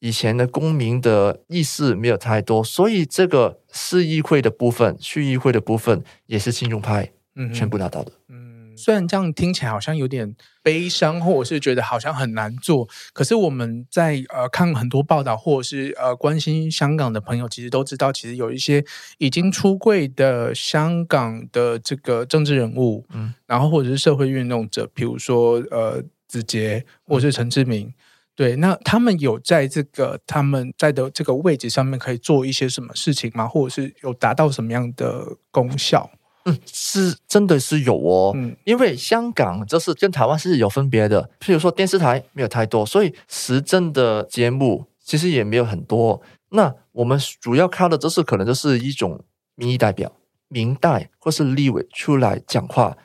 [0.00, 8.12] 以前的公民的意识没有太多，所以这个市议会的部分、区议会的部分也是亲中派嗯全部拿到的。
[8.28, 8.45] 嗯。
[8.76, 18.84] 虽然这样听起来好像有点悲伤，或者是觉得好像很难做，可是我们在呃看很多报道，或者是呃关心香港的朋友，其实都知道，其实有一些
[19.18, 27.88] 已经出柜的香港的这个政治人物，嗯，然后或者是社会运动者，比如说呃子杰或者是陈志明。
[27.88, 27.94] 嗯
[28.36, 33.48] 对，那他们有在这个他们在的这个位置上面可以做一些什么事情吗？
[33.48, 36.10] 或者是有达到什么样的功效？
[36.46, 38.32] 嗯，是真的是有哦。
[38.34, 46.22] 嗯，因为香港就是跟台湾是有分别的，譬如说电视台没有太多，所以时政的节目其实也没有很多。
[46.50, 49.22] 那我们主要靠的就是可能就是一种
[49.56, 50.10] 民意代表、
[50.48, 52.96] 明代或是立委出来讲话。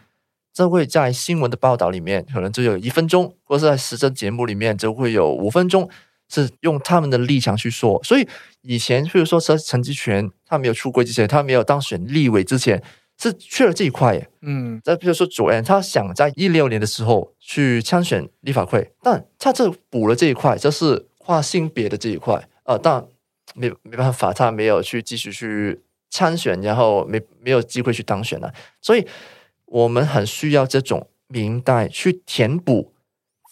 [0.54, 5.90] 这会在新闻的报道里面，可能只有一分钟，或是在时政节目里面就会有五分钟，
[6.28, 8.04] 是用他们的立场去说。
[8.04, 8.28] 所以
[8.62, 12.84] 以前，譬如说陈陈吉全，他没有出柜之前，他没有当选立委之前，
[13.22, 14.30] 是缺了这一块耶。
[14.42, 22.48] 嗯，再比如说左岸，他想在一六年的时候去参选立法会，但他这补了这一块，就是跨性别的这一块。
[22.64, 23.06] 呃，但
[23.54, 29.08] 没没办法，他没有去继续去参选，然后没没有机会去当选了，所以。
[29.72, 32.92] 我们很需要这种民代去填补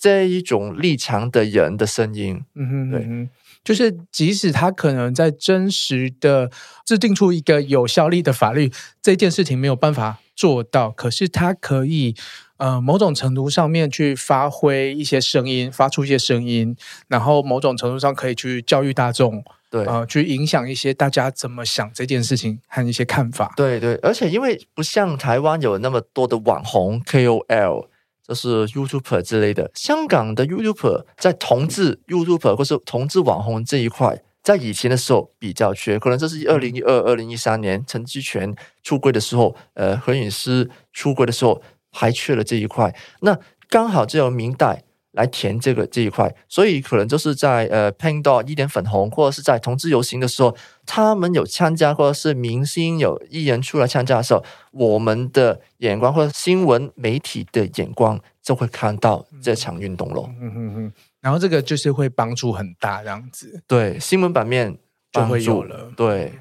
[0.02, 2.44] 这一种立场的人的声音。
[2.56, 3.30] 嗯哼，对，
[3.64, 6.50] 就是即使他可能在真实的
[6.86, 12.16] 制定出一个有效力的法律，这件事情没有办法做到，可是他可以
[12.58, 16.76] 呃某种程度上面去发挥一些声音，发出一些声音，
[17.08, 19.44] 然后某种程度上可以去教育大众。
[19.72, 23.54] 对啊、呃，去影响一些大家怎么想这件事情和一些看法。
[23.56, 27.86] 对对，而且因为不像台湾有那么多的网红 KOL，
[28.30, 41.60] 就是 YouTuber 之类的，香港的 YouTuber 在同志 YouTuber 或是同志网红这一块，在以前的时候比较缺，可能这是二零一二、二零一三年陈志全出柜的时候，呃，何韵诗出柜的时候
[41.92, 43.36] 还缺了这一块，那
[43.68, 44.84] 刚好这有明代。
[45.20, 50.56] 来填这个这一块，所以可能就是在呃拼到一点粉红，或者是在同志游行的时候，
[50.86, 54.42] 他们有参加，或者是明星有艺人出来参加的时候，
[54.72, 60.30] 我们的眼光或者新闻媒体的眼光就会看到这场运动咯。
[60.40, 63.62] 嗯嗯嗯，然后这个就是会帮助很大，这样子。
[63.68, 64.78] 对，新闻版面
[65.12, 65.92] 就会有了。
[65.98, 66.32] 对。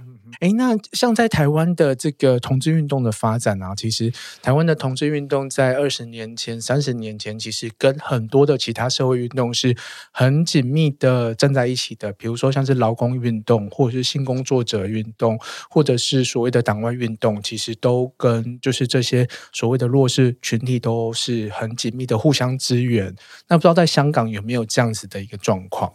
[0.40, 9.76] 哎，那像在台湾的这个同志运动的发展啊，其实台湾的同志运动在二十年前、三十年前，其实跟很多的其他社会运动是
[10.12, 12.12] 很紧密的站在一起的。
[12.12, 23.14] 比如说像是劳工运动，或者是性工作者运动，或者是所谓的党外运动，其实都跟就是这些所谓的弱势群体都是很紧密的互相支援。
[23.48, 25.92] 那不知道在香港有没有这样子的一个状况？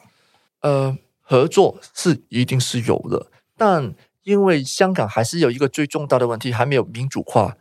[0.62, 3.28] 呃，合作是一定是有的，
[3.58, 3.94] 但。
[4.24, 7.58] 因为香港还是有一个最重大的问题，还没有民主化，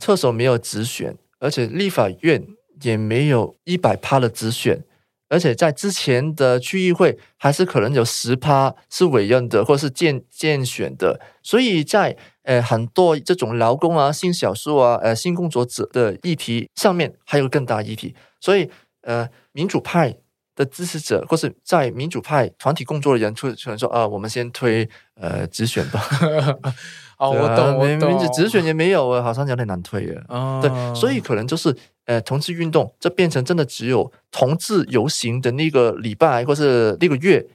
[0.00, 2.46] 特首没有直选，而且立法院
[2.82, 4.84] 也没有一百趴的直选，
[5.28, 18.70] 而且在之前的区议会还是可能有十趴是委任的，或是建建选的，所以在呃很多这种劳工啊、性少数啊、呃性工作者的议题上面，还有更大议题，所以
[19.02, 20.16] 呃民主派。
[20.58, 26.02] 的支持者，或是在民主派团体工作的人，出可能说啊，我们先推呃直选吧。
[27.18, 28.08] 哦，我懂，我懂。
[28.10, 30.24] 民主直选也没有啊，好像有点难推啊。
[30.28, 31.74] 哦、对，所以可能就是
[32.06, 37.46] 呃，同志运动，这变成真的只有同志游行的那个礼拜，或是那个月，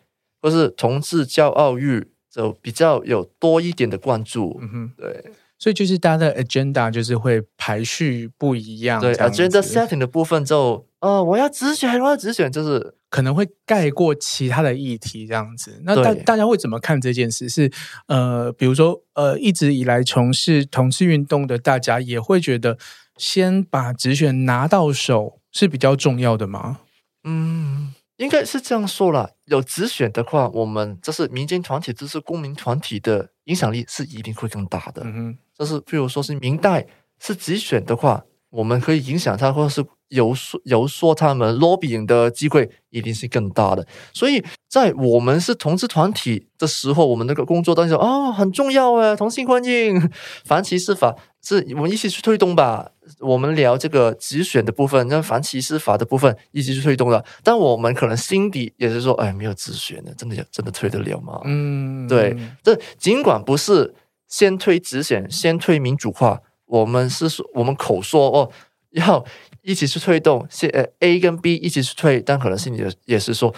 [0.41, 4.57] 或是同志骄傲日，就比较有多一点的关注。
[4.61, 5.31] 嗯哼，对。
[5.59, 15.81] 所以就是大家的 agenda 就是会排序不一样，对，agenda setting 的部分就，呃，我要直选，我要直选，就是可能会盖过其他的议题这样子。
[15.83, 17.49] 那大大家会怎么看这件事？
[17.49, 17.69] 是
[18.07, 22.77] 呃，比如说呃，一直以来从事同志运动的大家也会觉得，
[23.17, 26.79] 先把直选拿到手是比较重要的吗？
[27.25, 27.93] 嗯。
[28.17, 35.01] 应该是这样说啦，有直选的话，我们这是民间团体，这是公民团体的影响力是一定会更大的。
[35.03, 36.87] 嗯哼，就是譬如说是明代
[37.19, 38.23] 是直选的话，
[38.53, 43.85] 我们可以影响他，或者是游说游说他们 lobbying 的机会一定是更大的。
[44.13, 49.99] 所以在我们是同志团体的时候，我们那个工作当中哦，很重要诶，同性婚姻、
[50.45, 52.91] 反歧视法，是我们一起去推动吧。
[53.19, 61.41] 我们聊这个直选的部分，那反歧视法的部分一起去推动了，但我们可能心底也是说，哎，没有直选的，真的真的推得了吗？
[61.43, 63.93] 嗯，对，这尽管不是
[64.27, 66.39] 先推直选，先推民主化，
[66.79, 68.51] 我们是说，我们口说哦，
[68.91, 69.23] 要
[69.61, 73.53] 一起去推动，是呃 A 跟 B 一起去推，但可能心里也是说，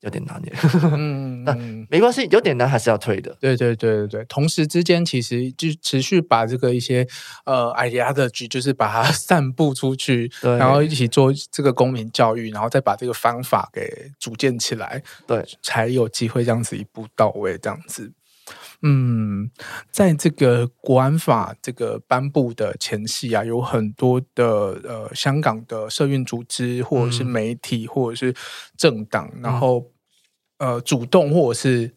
[0.00, 0.52] 有点难耶，
[0.92, 1.56] 嗯， 那
[1.88, 3.34] 没关系，有点难还是要推的。
[3.40, 7.06] 对对对对对，同时之间其实就持续把这个一些
[7.46, 18.12] 呃 ideology 就是把它散布出去，对，然后一起做这个公民教育，然后再把这个方法给组建起来，对，才有机会这样子一步到位，这样子。
[18.80, 19.50] 嗯，
[19.90, 24.44] 在这个国安法这个颁布的前夕啊，有很多的
[24.84, 28.32] 呃香港的社运组织，或者是媒体，嗯、或者是
[28.76, 29.90] 政党，然后、
[30.58, 31.92] 嗯、呃主动或者是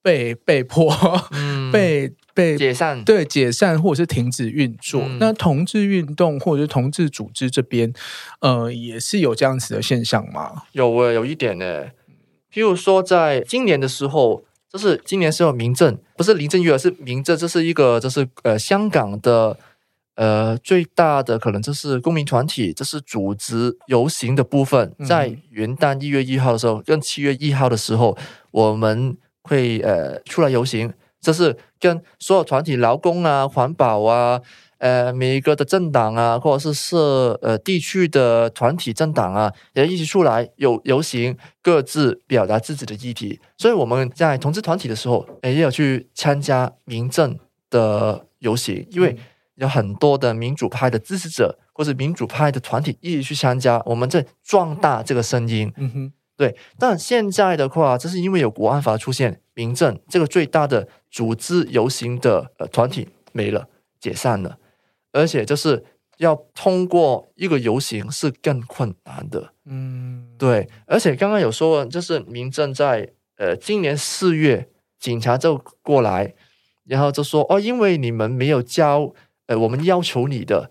[0.00, 0.94] 被被迫、
[1.32, 5.02] 嗯、 被被解散，对解散或者是停止运作。
[5.02, 7.92] 嗯、那同志运动或者是同志组织这边，
[8.40, 10.62] 呃，也是有这样子的现象吗？
[10.70, 11.86] 有诶，有一点呢，
[12.52, 14.44] 譬如说在今年的时候。
[14.72, 19.58] 就是今年是有民政，不是林郑月娥，是民政，这是一个，这是呃香港的
[20.14, 28.16] 呃最大的可能，这是公民团体，这是组织游行的部分，在元旦一月一号的时候，跟七月一号的时候，
[28.50, 34.40] 我们会呃出来游行，这是跟所有团体、劳工啊、环保啊。
[34.82, 43.40] 呃，每一个的政党啊，或者是社呃地区的团体政党啊，也一起出来有游行，各自表达自己的议题。
[43.56, 47.38] 所以我们在同志团体的时候，也有去参加民政
[47.70, 49.16] 的游行，因为
[49.54, 55.72] 有很多的民主派的支持者或者民主派的团体一起去参加，我们在壮大这个声音。
[55.76, 56.56] 嗯哼，对。
[56.76, 63.68] 但现在的话，这是因为有国安法出现，民政这个最大的组织游行的呃团体没了，
[64.00, 64.58] 解散了。
[65.12, 65.84] 而且就是
[66.18, 70.68] 要通过一个游行是更困难的，嗯，对。
[70.86, 76.34] 而且刚刚有说，就是民政在呃今年四月，警察就过来，
[76.84, 79.12] 然后就说哦，因为你们没有交
[79.46, 80.70] 呃我们要求你的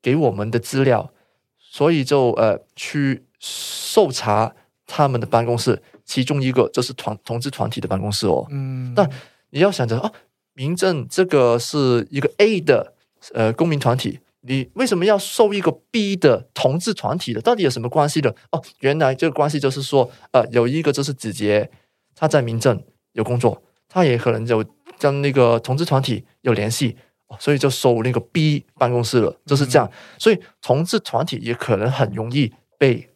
[0.00, 1.12] 给我们的资料，
[1.58, 4.54] 所以就呃去搜查
[4.86, 8.92] 他们的办公室，其中一个就是团同志团体的办公室哦，嗯。
[8.94, 9.08] 但
[9.50, 10.12] 你要想着哦，
[10.52, 12.91] 民政这个是一个 A 的。
[13.34, 17.40] 呃，公民团体，你为什么要收一个 B 的同志团体的？
[17.40, 18.34] 到底有什么关系的？
[18.50, 21.70] 哦，原来这个关系就是说，呃，有一个就是子杰，
[22.16, 24.64] 他在民政有工作，他也可能有
[24.98, 26.96] 跟那个同志团体有联系，
[27.28, 29.88] 哦，所以就收那个 B 办公室了，就是这样。
[29.88, 33.08] 嗯、所以同志团体也可能很容易被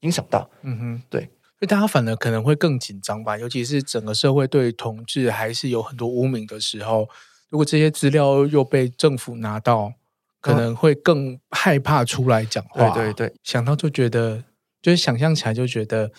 [0.00, 0.50] 影响到。
[0.62, 7.08] 嗯哼，对，所以大家反而可能会更紧张吧，尤其是整个社会对同志还是有很多污名的时候。
[7.52, 9.92] 如果这些资料又被政府拿到，
[10.40, 12.88] 可能会更害怕出来讲话。
[12.88, 14.42] 对对对，想到就觉得，
[14.80, 16.10] 就是想象起来就觉得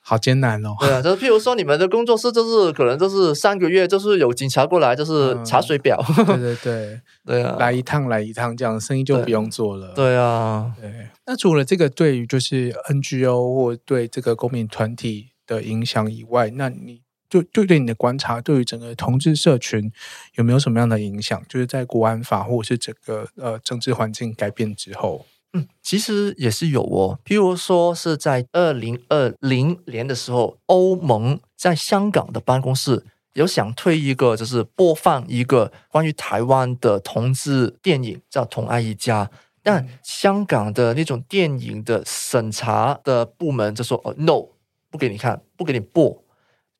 [0.00, 0.76] 好艰难哦。
[0.78, 6.00] 对啊，就是譬如说，你们的工作室就是可能就是三个月，就是有警察过来，就是查水表。
[6.18, 9.88] 嗯、对对对， 对啊，来一趟来一趟，这样生意就不用做了。
[9.88, 11.08] 对，对啊，对。
[11.26, 17.02] 那除了这个对于就是 NGO 或对这个公民团体的影响以外，那你？
[17.28, 19.90] 就就对你的观察，对于整个同志社群
[20.34, 21.42] 有没有什么样的影响？
[21.48, 27.18] 就是在国安法或者是整个呃政治环境改变之后，嗯，其实也是有哦。
[27.24, 39.24] 譬如说是在二零二零年的时候，欧盟在香港的办公室有想推一个，就是播放一个关于台湾的同志电影，叫《同爱一家》，
[39.62, 44.48] 但香港的那种电影的审查的部门就说：“哦，no，
[44.90, 46.22] 不给你看，不给你播。”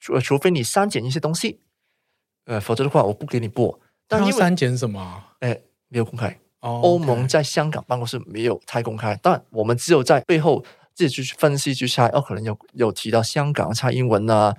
[0.00, 1.60] 除除非你删减一些东西，
[2.44, 3.80] 呃，否则的话我不给你播。
[4.08, 5.24] 但因为删减什么？
[5.40, 6.38] 哎，没有公开。
[6.60, 14.54] 哦，欧盟在香港办公室没有太公开，但我们只有在背后自己去分析去猜，哦，可能有有提到香港蔡英文啊。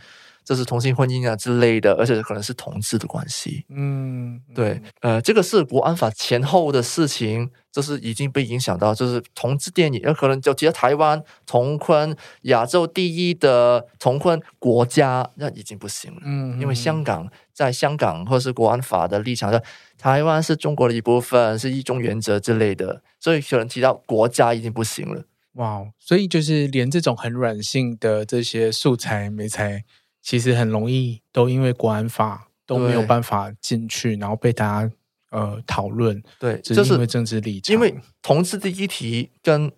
[0.47, 3.65] 这是同性婚姻啊之类的，而且可能是同志的关系。
[3.67, 16.21] 嗯，对，呃，这个是国安法前后的事情，就是已经被影响到，就是同志电影，有可能就提到台湾同婚，亚洲第一的同婚国家，那已经不行了。
[16.23, 19.61] 嗯，因为香港在香港或是国安法的立场上，
[19.97, 25.25] 台湾是中国的一部分，是一中原则之类的，所以可能提到国家已经不行了。
[25.55, 29.83] 哇，所以就是连这种很软性的这些素材没才。
[30.27, 34.93] 其实很容易都因为国安法都没有办法进去，然后被大家
[35.31, 36.21] 呃讨论。
[36.37, 39.71] 对，就是因为政治立场，因为同志的议题跟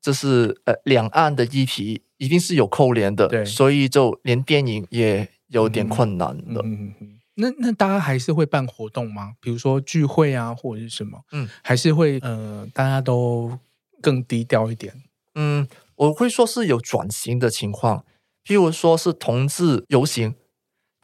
[0.00, 6.62] 就是呃两岸的议题一定是有扣连的，对，所以就连电影也有点困难了。
[6.64, 7.18] 嗯嗯嗯。
[7.34, 9.32] 那那大家还是会办活动吗？
[9.40, 11.18] 比如说聚会啊，或者是什么？
[11.32, 13.58] 嗯，还是会呃大家都
[14.00, 14.94] 更低调一点。
[15.34, 15.66] 嗯，
[15.96, 18.04] 我会说是有转型的情况。
[18.44, 20.34] 譬如说是同志游行，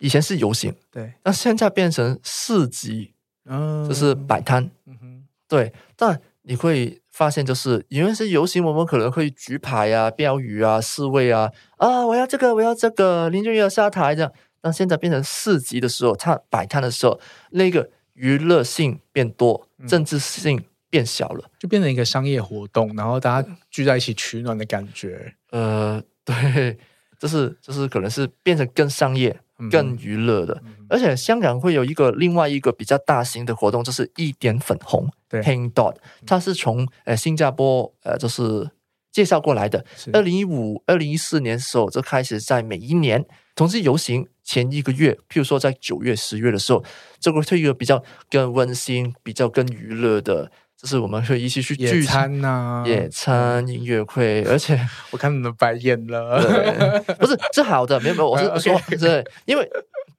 [0.01, 3.15] 以前是游行，对，那现在变成市集，
[3.45, 5.73] 嗯，就是摆摊，嗯哼，对。
[5.97, 14.33] 但你会发现，就是因为是游行，我们可能会举牌啊、标语啊、示威啊，啊，我要这个，我要这个，林郑月娥下台这样。
[14.61, 17.21] 但现在变成市集的时候，他摆摊的时候，
[17.51, 25.33] 那个娱乐性变多，政治性变小了，就变成一个商业活动，然后大家聚在一起取暖的感觉。
[25.51, 26.77] 呃，对，
[27.19, 29.39] 就是就是可能是变成更商业、
[29.71, 30.63] 更娱乐的。
[30.65, 35.97] 嗯、而且香港会有一个另外一个比较大型的活动，就是一点粉红对 Pink Dot，
[36.27, 38.71] 它是从呃新加坡呃就是
[39.11, 39.85] 介绍过来的。
[40.13, 44.29] 二零一五、二零一四年时候就开始在每一年同志游行。
[44.49, 46.83] 前一个月，譬如说在九月、十月的时候，
[47.21, 50.51] 这个是一个比较更温馨、比较更娱乐的，
[50.81, 54.79] 就是我们会一起去聚餐呐、啊，野餐、音乐会，而且
[55.11, 59.69] 我看你们白眼了，不是是好的，没有没有，我是 说.对，因为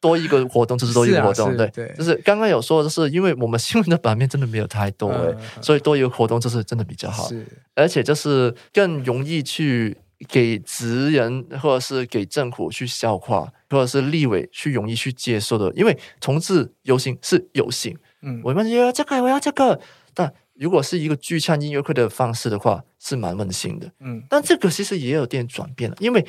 [0.01, 5.13] 多一个活动就是多一个活动，啊、对，对，就是刚刚有说，就是因为我们新闻的版面真的没有太多，
[5.61, 7.29] 所以多一个活动就是真的比较好，
[7.73, 9.97] 而且就是更容易去。
[10.27, 19.79] 给职人或者是给政府去消化，或者是立委去容易去接受的，因为同志游行是游行，嗯，我们要这个，我要这个。
[20.13, 24.21] 但如果是一个聚餐音乐会的方式的话，是蛮温馨的，嗯。
[24.29, 26.25] 但这个其实也有点转变了，因为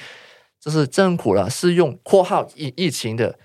[0.59, 3.39] 就是政府啦，是用括号疫疫情的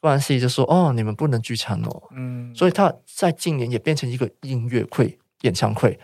[0.00, 2.54] 关系，就说哦，你们不能聚餐哦，嗯。
[2.54, 5.98] 所以他在今年也变成一个音乐会、演唱会，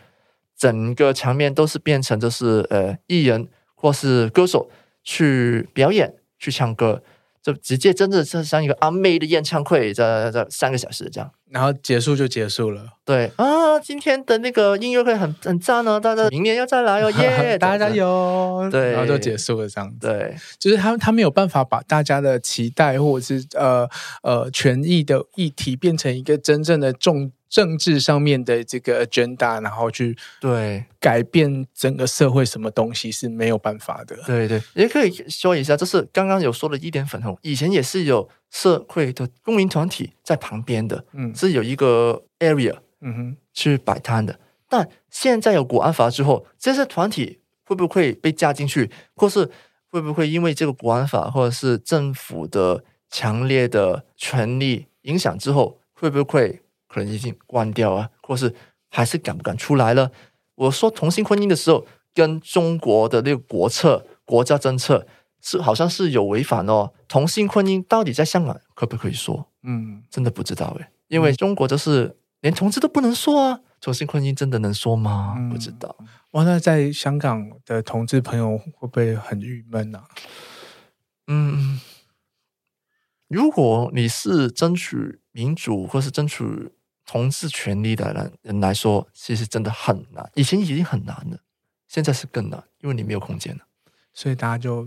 [0.56, 3.48] 整个场面都是变成就是呃艺人。
[3.80, 4.68] 或是歌手
[5.04, 7.00] 去表演、去唱歌，
[7.40, 12.84] 就直接真的是像一个阿妹的演唱会，这这三个小时这样，然后结束就结束了。
[13.04, 18.68] 对啊，今天的那个音乐会很很赞哦，大家明年要再来哦， 耶，大家加油！
[18.70, 20.06] 对，然后就结束了这样子。
[20.06, 23.88] 对，就是他他没有办法把大家的期待或者是呃
[24.22, 27.32] 呃权益的议题变成一个真正的重。
[27.50, 34.14] 政治上面的这个 agenda，然后去对改变整个社会，什么东西是没有办法的。
[34.26, 44.38] 对对，也可以说一下，就是刚刚有说的一点粉红，以前也是有社会的公民团体在旁边的，嗯，是有一个 area，嗯哼，去摆摊的。
[44.68, 49.50] 但现在有国安法之后，这些团体会不会被加进去，或是
[49.90, 56.62] 会不会因为这个国安法或者是政府的强烈的权力影响之后，会不会？
[56.90, 58.54] 可能已经关掉啊，或是
[58.88, 60.10] 还是敢不敢出来了？
[60.54, 65.06] 我说同性婚姻的时候，跟中国的那个国策、国家政策
[65.40, 66.92] 是好像是有违反哦。
[67.06, 69.50] 同性婚姻到底在香港可不可以说？
[69.62, 73.60] 嗯，真的不知道诶，因为中国就是连同志都不能说啊。
[73.80, 75.34] 同性婚姻真的能说吗？
[75.38, 75.96] 嗯、不知道。
[76.32, 80.04] 哇，那在香港的同志朋友会不会很郁闷啊？
[81.26, 81.80] 嗯，
[83.28, 86.72] 如果你是争取民主，或是争取。
[87.10, 90.30] 同志权利的人人来说，其实真的很难。
[90.34, 91.38] 以前已经很难了，
[91.86, 93.62] 现在是更难，因为你没有空间了，
[94.12, 94.86] 所以大家就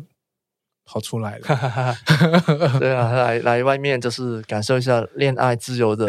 [0.92, 1.96] 跑出来了。
[2.80, 6.06] 对啊，来来外面就是感受一下恋爱自由的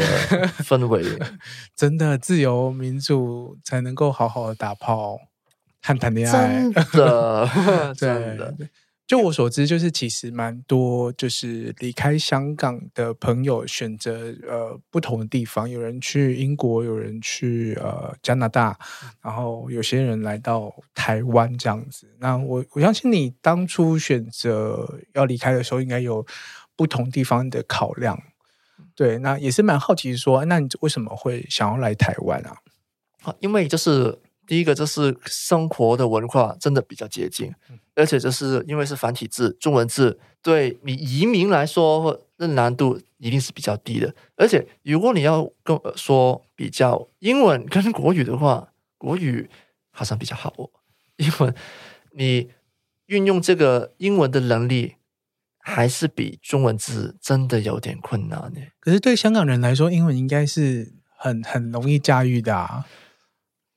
[0.64, 1.04] 氛围。
[1.76, 5.16] 真的，自由民主才能够好好的打炮
[5.80, 6.62] 和谈恋爱。
[6.62, 7.48] 真的，
[7.96, 8.54] 真的。
[9.04, 18.78] 就我所知，就是其实蛮多，就是离开香港的朋友选择呃不同的地方，有人去英国，有人去呃加拿大，
[19.20, 22.06] 然后有些人来到台湾这样子。
[22.20, 26.24] 那我我相信你当初选择要离开的时候，应该有
[26.74, 28.18] 不同地方的考量。
[28.94, 32.56] 对，那也是蛮好奇说，那你为什么会想要来台湾啊？
[33.40, 34.21] 因为就是。
[34.46, 37.52] 第一个就是生活的文化真的比较接近，
[37.94, 44.12] 而且就是因为是繁体字中文字，对你移民来说，那难度一定是比较低的。
[44.36, 49.48] 而且如果你要跟我说比较英文跟国语的话，国语
[49.90, 50.68] 好像比较好哦。
[51.16, 51.54] 英文
[52.10, 52.50] 你
[53.06, 54.96] 运用这个英文的能力，
[55.58, 58.60] 还是比中文字真的有点困难呢。
[58.80, 62.84] 可是对香港人来说，英文应该是很很容易驾驭的啊。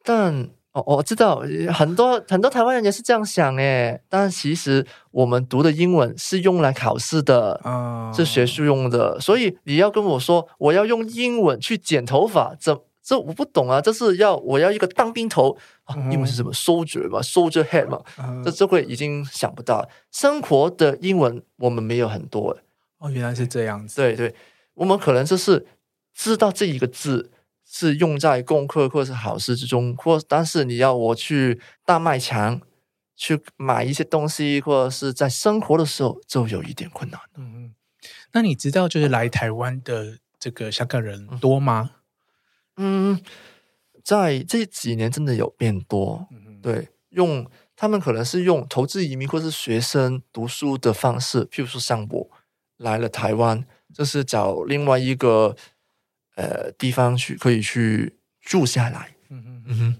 [0.05, 1.41] 但哦，我知道
[1.73, 19.87] 很多很多台湾人也是这样想诶，但其实我们读的英文是用来考试的，啊、是学术用的，所以你要跟我说我要用英文去剪头发，这这我不懂啊，这是要我要一个当兵头啊，英文是什么？soldier 嘛，soldier head 嘛，嗯、这这会已经想不到。
[20.11, 22.57] 生活的英文我们没有很多
[22.97, 24.01] 哦，原来是这样子。
[24.01, 24.35] 对对，
[24.73, 25.65] 我们可能就是
[26.13, 27.31] 知道这一个字。
[27.77, 32.61] 是用在功课或是考试之中，或但是你要我去大卖场
[33.17, 37.19] 去买一些东西，或者是在生活的时候，就有一点困难。
[37.35, 37.75] 嗯嗯，
[38.31, 41.91] 那你知道就是来台湾的这个香港人多吗？
[42.77, 43.19] 嗯，
[44.01, 46.29] 在这几年真的有变多。
[46.31, 47.45] 嗯、对，用
[47.75, 52.29] 他们可能是用投资移民或是学生读书的方式，譬如说像我
[52.77, 55.57] 来了台湾，就是找另外一个
[56.35, 59.15] 呃地方去可以去住下来。
[59.29, 59.95] 嗯哼嗯哼。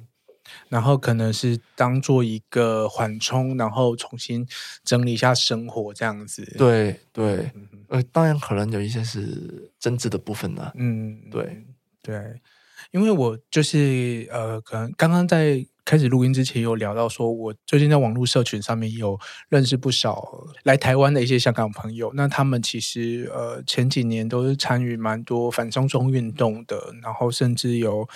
[0.69, 4.47] 然后可能是当做一个缓冲，然后重新
[4.83, 6.45] 整理一下生活这样子。
[6.57, 7.51] 对对，
[7.87, 10.71] 呃，当然可能有一些是真挚的部分呢。
[10.75, 11.65] 嗯，对
[12.03, 12.39] 对，
[12.91, 19.17] 因为我就是呃，可能刚刚在开始录音之前有聊到，说我最近在网络社群上面有
[19.47, 28.09] 认识不少来台湾的一些香港朋友，那他们其实呃前几年都是参与蛮多反送中运动的，然后甚至有。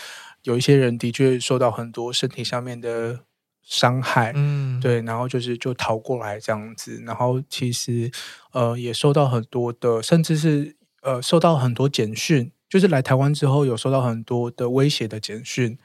[0.43, 3.19] 有一些人的确受到很多身体上面的
[3.61, 8.09] 伤害，嗯，对，然后就是就逃过来这样子，然后其实
[8.53, 15.77] 呃也受到很多的，甚至是呃受到很多简讯，就是来台湾之后有收到很多的威胁的简讯。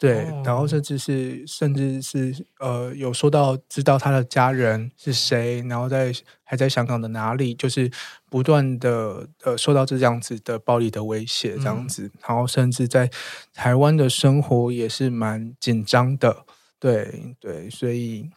[0.00, 6.12] 对，然后甚至是甚至是呃，有说到知道他的家人是谁，然后在
[6.44, 7.90] 还在香港的哪里，就是
[8.30, 13.10] 不断的呃受到这样子的暴力的威胁，这样子，嗯、然后甚至在
[13.52, 16.44] 台湾的生活也是蛮紧张的，
[16.78, 18.30] 对对，所以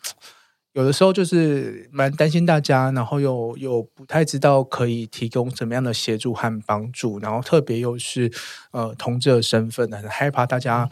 [0.73, 8.31] 有的时候就是蛮担心大家，然后又又不太知道可以提供什么样的协助和帮助，然后特别又是
[8.71, 10.89] 呃同志的身份，很害怕大家。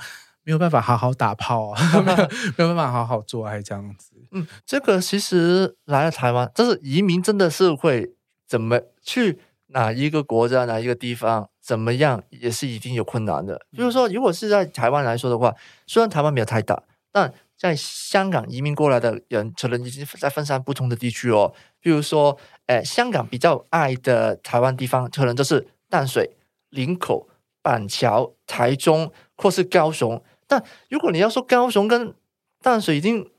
[0.50, 2.28] 没有办法好好打炮啊， 没有
[2.58, 4.14] 没有办法好好做爱这样子。
[4.32, 8.16] 嗯，这个其实来了台湾，就是移民真的是会
[8.48, 9.38] 怎么去
[9.68, 13.62] 哪一个国家哪一个地方怎么样，也是一定有困难的。
[13.78, 15.54] 就是说，如果是在台湾来说的话，
[15.86, 16.82] 虽然台湾没有太大，
[17.12, 21.54] 但在香港移民过来的人可能已经在分散不同的地区哦。
[21.80, 22.36] 比如说，
[22.66, 26.32] 呃，香港比较爱的台湾地方，可能就是淡水、
[26.70, 27.30] 林口、
[27.62, 30.24] 板桥、台中或是高雄。
[30.50, 32.14] 但如果你要说高雄跟
[32.60, 33.30] 淡水已经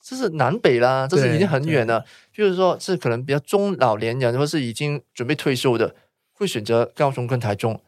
[0.00, 2.04] 这是南北啦，这是已经很远了。
[2.32, 5.96] 就是说，是可能比较中老年人或是已经准备退休的，
[6.32, 7.82] 会选择高雄跟台中。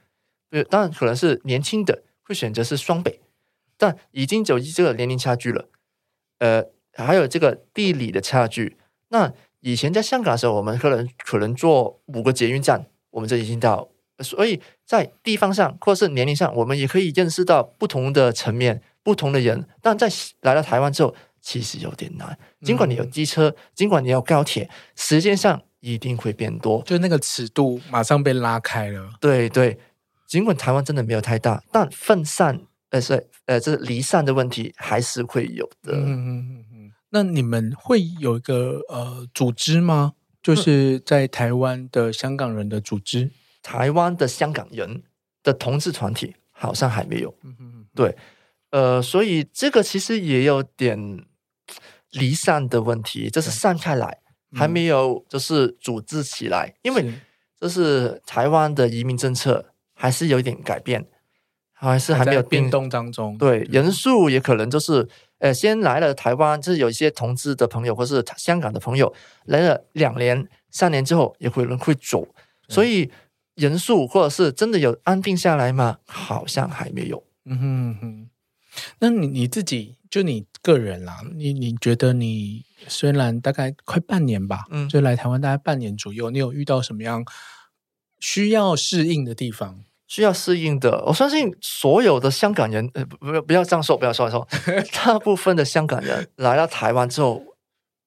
[0.51, 3.20] 对，当然可能是年轻的会选择是双北，
[3.78, 5.68] 但已经有这个年龄差距了。
[6.40, 8.76] 呃，还有这个地理的差距。
[9.11, 13.88] 那以前在香港的时候，我们可能可能坐五个捷运站，我们就已经到。
[14.23, 19.66] 所以在地方上或是年龄上，我们也可以认识到不同的层面、不同的人。
[19.81, 20.11] 但在
[20.43, 22.39] 来到台湾之后，其实有点难。
[22.62, 29.11] 尽管你有机车，尽管你有高铁，时间上一定会变多，就那个尺度马上被拉开了。
[29.21, 29.79] 对对，
[30.27, 32.61] 尽管台湾真的没有太大，但分散
[32.91, 35.95] 呃是呃这离散的问题还是会有的。
[35.95, 36.93] 嗯嗯嗯嗯。
[37.11, 40.12] 那你们会有一个呃组织吗？
[40.43, 43.31] 就是在台湾的香港人的组织。
[43.62, 45.02] 台湾的香港人
[45.42, 47.34] 的同志团体好像还没有，
[47.94, 48.16] 对，
[48.70, 51.24] 呃，所以这个其实也有点
[52.12, 54.18] 离散的问题，就是散开来，
[54.54, 57.12] 还没有就是组织起来，因为
[57.58, 61.06] 就是台湾的移民政策还是有一点改变，
[61.72, 65.08] 还是还没有变动当中，对，人数也可能就是，
[65.38, 72.28] 呃，先来了台湾，就是有一些同志的朋友或是香港的朋友来了两年、三年之后，也会人会走，
[72.68, 73.11] 所以。
[73.61, 75.98] 人数或者是真的有安定下来吗？
[76.06, 77.22] 好像还没有。
[77.44, 78.30] 嗯哼哼，
[79.00, 87.24] 那你你自己就你个人啦，你你觉得你虽然大概快半年吧，嗯，就来台湾大概半年左右，你有遇到什么样
[88.18, 89.84] 需要适应的地方？
[90.08, 94.48] 需要适应的，我相信所有的香港人，呃，不不不要这样说，不要说说，
[94.92, 97.44] 大部分的香港人来到台湾之后。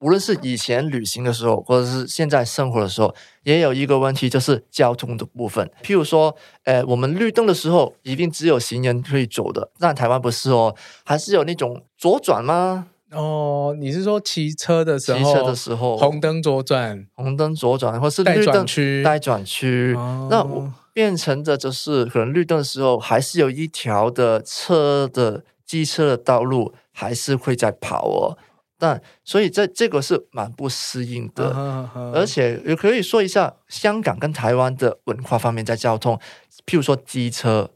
[0.03, 5.65] 无论是以前旅行的时候，或者是现在生活的时候，也有一个问题，就是交通的部分。
[5.81, 6.35] 譬如说，
[6.65, 9.71] 呃，我们绿灯的时候，一定只有行人可以走的。
[9.79, 10.75] 但台湾不是哦，
[11.05, 12.87] 还是有那种左转吗？
[13.11, 15.19] 哦，你是说骑车的时候？
[15.19, 19.93] 骑车的时候，红灯左转，红灯左转，或是绿灯区，待转区。
[19.95, 28.37] 哦，那我变成的就是，可能绿灯的时候，还是有一条的车的机车的道路，还是会在跑哦。
[28.79, 36.19] 但所以这这个是蛮不适应的，啊啊、而且也可以说一下香港跟台湾的文化方面在交通，
[36.65, 37.71] 譬如说机车，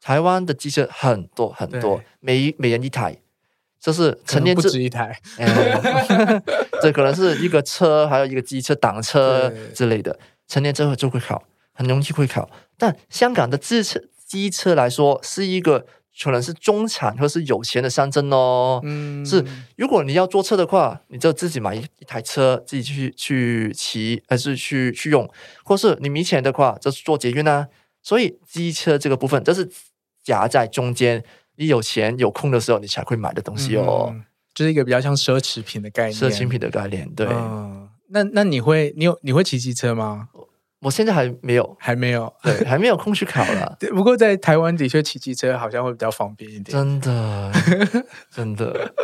[0.00, 3.16] 台湾的机车很多很多，每一每人一台，
[3.80, 6.42] 就是成年不止一台， 嗯、
[6.82, 10.16] 这可能是一个车，还有一个机车挡车之类的，
[10.46, 12.48] 成年之后就会考，很容易会考。
[12.76, 15.86] 但香港的机车机车来说是一个。
[16.22, 18.80] 可能是中产或是有钱的象征哦。
[18.82, 19.44] 嗯，是
[19.76, 25.28] 如果你要坐车的话，你就自己买一一台车，自己去去骑，还是去去用，
[25.64, 27.68] 或是你没钱的话，就是坐捷运啊。
[28.02, 29.68] 所以机车这个部分就是
[30.22, 31.22] 夹在中间，
[31.56, 34.10] 你有钱有空的时候，你才会买的东西哦。
[34.12, 36.14] 嗯，就是一个比较像奢侈品的概念。
[36.14, 37.26] 奢侈品的概念，对。
[37.26, 40.28] 嗯，那那你会，你有你会骑机车吗？
[40.80, 43.76] 我现在还没有，还没有，对， 还没有空去考了。
[43.80, 46.64] 对，不过在台湾的确骑机车好像会比较方便一点。
[46.64, 47.52] 真的，
[48.30, 48.94] 真的。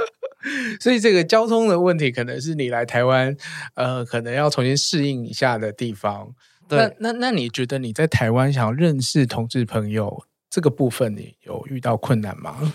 [0.79, 3.37] 所以这个交通的问题，可能是你来台湾，
[3.75, 6.35] 呃，可能要重新适应一下的地方。
[6.68, 12.75] 那那那你觉得你在台湾想要认识同志朋友这个部分，你有遇到困难吗？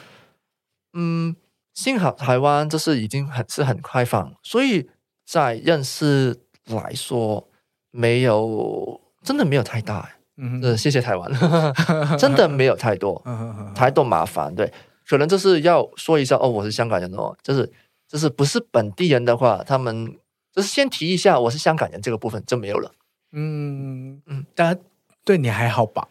[0.93, 1.35] 嗯，
[1.73, 4.89] 幸好台湾就是已经很是很开放，所以
[5.25, 7.48] 在认识来说。
[7.91, 10.09] 没有，真的没有太大。
[10.41, 11.29] 嗯，谢谢台湾，
[12.17, 13.21] 真的没有太多，
[13.75, 14.53] 太多麻烦。
[14.55, 14.71] 对，
[15.05, 17.69] 可能就是要说一下哦，我是香港人哦，就是
[18.07, 20.15] 就是不是本地人的话，他们
[20.53, 22.91] 就是先提一下我是香港人这个部分就没有了。
[23.33, 24.79] 嗯嗯，大家
[25.25, 26.07] 对你还好吧？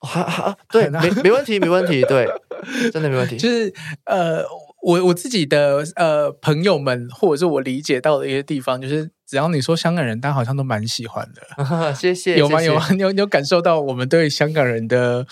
[0.00, 2.28] 还还对， 没没问题，没问题，对，
[2.92, 3.36] 真的没问题。
[3.36, 3.72] 就是
[4.06, 4.44] 呃。
[4.84, 11.94] 我我自己的呃朋友们，或者是我理解到的一些地方，就是只要你说香港人，大家好像都蛮喜欢的。
[11.94, 12.58] 谢谢，有吗？
[12.58, 12.86] 谢谢有吗？
[12.90, 15.26] 你有你有感受到我们对香港人的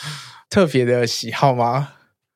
[0.48, 1.90] 特别的喜好吗？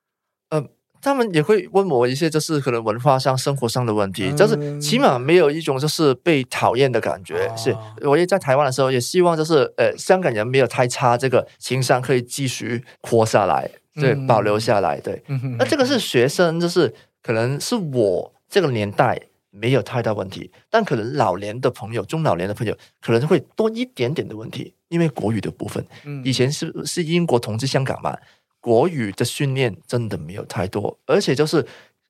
[0.50, 0.62] 呃，
[1.00, 7.46] 他们也会问我一些，就是可能文化上、生活上的问题，嗯、就是起码没有一种就是被讨厌的感觉。
[7.48, 7.74] 哦、是，
[8.06, 13.70] 我也在台湾的时候，也希望就是呃香港人没有太差，这个情商可以继续活下来。
[13.96, 15.00] 对，保留下来。
[15.00, 15.22] 对，
[15.58, 19.20] 那这个是学生，就是可能是我这个年代
[19.50, 25.84] 没有太大问题，但可能老年的朋友、中老年的朋友可能会多一点点的问题，因为国语的部分，
[26.24, 28.16] 以前是是英国统治香港嘛，
[28.60, 31.62] 国语的训练真的没有太多，而且就是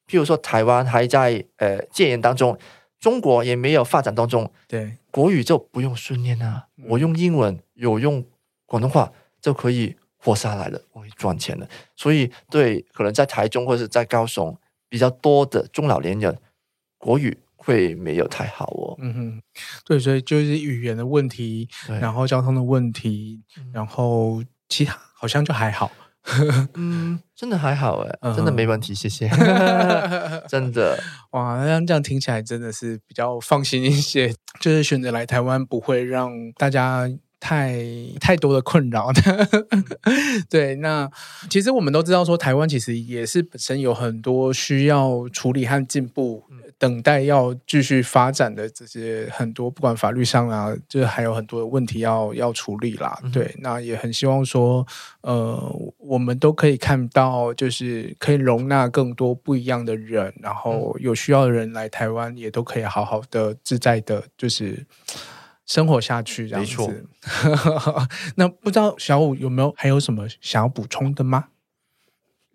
[0.08, 2.58] 譬如说台湾还在呃戒严当中，
[2.98, 8.24] 中国也没有发展当中，对，国语就不用训练啊，我用英文有用
[8.66, 9.94] 广东话就可以。
[10.26, 14.58] 活下来了，我会赚钱了，所以对可能在台中或者是在高雄
[14.88, 16.36] 比较多的中老年人，
[16.98, 18.96] 国语会没有太好哦。
[18.98, 19.42] 嗯哼，
[19.84, 21.68] 对，所以就是语言的问题，
[22.00, 23.40] 然后交通的问题，
[23.72, 25.92] 然后其他好像就还好。
[26.74, 29.28] 嗯，真的还好哎，真的没问题，谢谢。
[30.50, 30.98] 真的
[31.30, 37.08] 哇，那这样听起来真的是比较放心一些，就是选择来台湾不会让大家。
[37.46, 37.80] 太
[38.20, 39.48] 太多的困扰的，
[40.50, 40.74] 对。
[40.76, 41.08] 那
[41.48, 46.42] 其实我们都知道，说台湾其实也是本身有很多需要处理和进步，
[46.76, 53.16] 等待要继续发展的这些很多，不管法律上啊，就是还有很多的问题要要处理啦。
[53.32, 54.84] 对，那也很希望说，
[55.20, 55.56] 呃，
[55.98, 64.84] 我们都可以看到，就是可以容纳更多不一样的人，然后有需要的人来台湾，也都可以好好的自在的，就是。
[65.66, 67.06] 生活下去这样子，
[68.36, 71.48] 那不知道小五有没有还有什么想要补充的吗？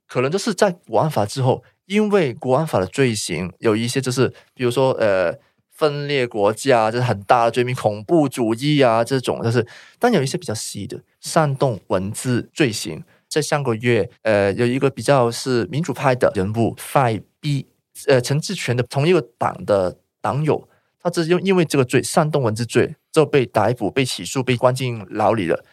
[0.08, 5.38] 可能就是在国安法之后，因为国安法的罪行有一些，就是比如说呃
[5.70, 9.66] 分裂国家，这、就是很大的罪名，恐怖主义啊这种，就是
[10.00, 17.68] 但有一些比较细的煽动文字罪行，在上个月呃有一个比较是民主派的人物，Five B
[18.08, 20.70] 呃陈志全的同一个党的党友。
[21.04, 25.64] 他只是因因为这个罪，煽动文字罪，就被逮捕、被起诉、被关进牢里了。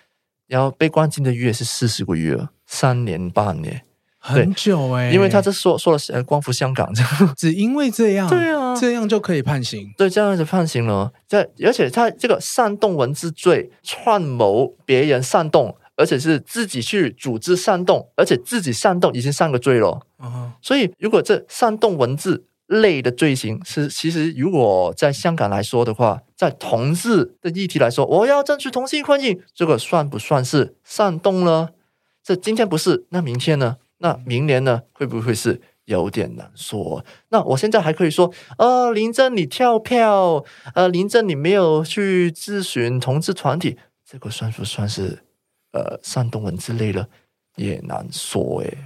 [0.47, 3.83] 然后被关进的月是四十个月，三年半年，
[4.17, 5.13] 很久哎、欸。
[5.13, 6.91] 因为他这说说了光复香港，
[7.37, 11.13] 只因为这样，对啊，这样就可以判刑，对，这样就判刑了。
[11.27, 20.01] 在而且他这个煽动文字罪，串谋别人煽动，而且是自己去组织煽动，而且自己煽动已经三个罪了。
[20.19, 20.51] Uh huh.
[20.63, 31.71] 所以如果这煽动文字，类的罪行是，其实如果在香港来说的话，在同志的议题来说，我要争取同性婚姻，这个算不算是煽动呢？
[32.23, 33.79] 这今天不是，那明天呢？
[33.99, 34.83] 那明年呢？
[34.93, 37.05] 会不会是有点难说？
[37.31, 40.45] 那我现在还可以说，呃，林郑你跳票，
[40.75, 45.21] 呃，林郑你没有去咨询同志团体，这个算不算是
[45.73, 47.09] 呃煽动文之类的？
[47.57, 48.77] 也难说诶。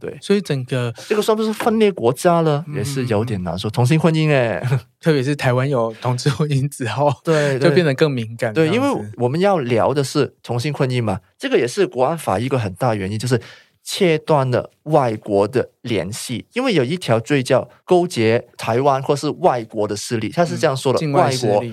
[0.00, 3.70] 对，所以整个这个算不是分裂国家了，嗯、也是有点难说。
[3.70, 4.62] 同性婚姻，哎，
[5.00, 8.52] 特别是台湾有同志婚姻之后，对，就变得更敏感。
[8.54, 13.40] 对，因为我们要聊的是同性婚姻嘛，这个也是国安法一个很大原因，就是
[13.82, 16.46] 切断了外国的联系。
[16.52, 21.64] 因为有一条罪叫勾结台湾或是外国的势力，他是这样说的：嗯、外国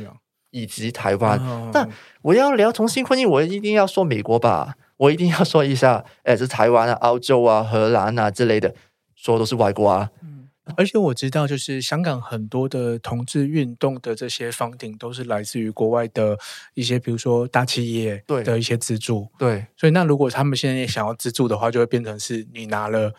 [0.51, 1.37] 以及台湾。
[1.39, 1.89] 哦、但
[2.21, 4.75] 我要聊同性婚姻，我一定要说美国吧。
[4.97, 8.73] 我一定要说一下， 哎，是台湾啊、澳洲啊、荷兰啊之类的，
[9.15, 10.09] 说都是外国啊。
[10.21, 16.37] 嗯，而且我知道，就是香港很多的同志运动的这些 funding 都是来自于国外的
[16.73, 19.27] 一些，比如说大企业的一些资助。
[19.37, 23.13] 对，所以那如果他们现在也想要资助的话，就会变成是你拿了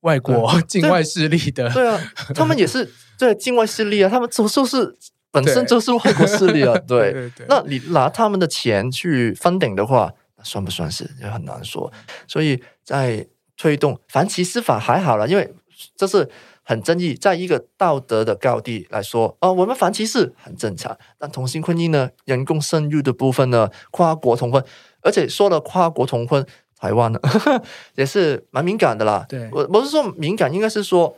[0.00, 1.88] 外国 境外势力的，对。
[1.88, 1.98] 啊，
[2.34, 2.88] 他们也是
[3.18, 4.94] 对境外势力啊，他们就就是
[5.32, 11.92] 本身就是外国势力啊，对，对，对，对，那你拿他们的钱去 funding 的话，那算不算是也很难说，
[12.26, 13.26] 所以在
[13.56, 15.52] 推动反歧视法还好了，因为
[15.96, 16.30] 这是。
[16.68, 20.98] 很争议，在一个道德的高地来说，啊、呃，我们反歧视很正常。
[21.16, 24.60] 但同性婚姻呢，人工生育的部分呢，跨国同婚，
[25.00, 26.44] 而且说了跨国同婚，
[26.76, 27.20] 台湾呢
[27.94, 29.24] 也是蛮敏感的啦。
[29.28, 31.16] 对，我不是说敏感，应该是说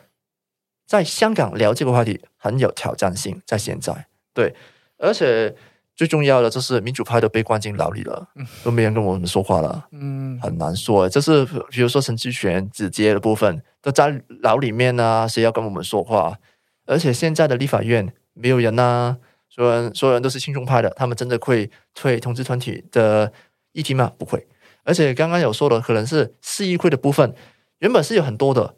[0.87, 4.55] 在香港聊这个话题很有挑战性，在现在，对，
[4.99, 5.57] 而且。
[5.99, 8.29] 最重要的就是民主派都被关进牢里了，
[8.63, 11.09] 都没人跟我们说话了，嗯，很难说。
[11.09, 16.39] 就是比如说陈志全、子杰的部分都在牢里面啊，谁要跟我们说话？
[16.87, 19.17] 而且现在的立法院没有人呐、啊，
[19.49, 23.33] 所有人所有人都是亲中派的，他们真的会推同志团体的
[23.73, 24.13] 议题吗？
[24.17, 24.47] 不会。
[24.85, 27.35] 而且刚刚有说的，可能是市议会的部分，
[27.81, 28.77] 原本是有很多的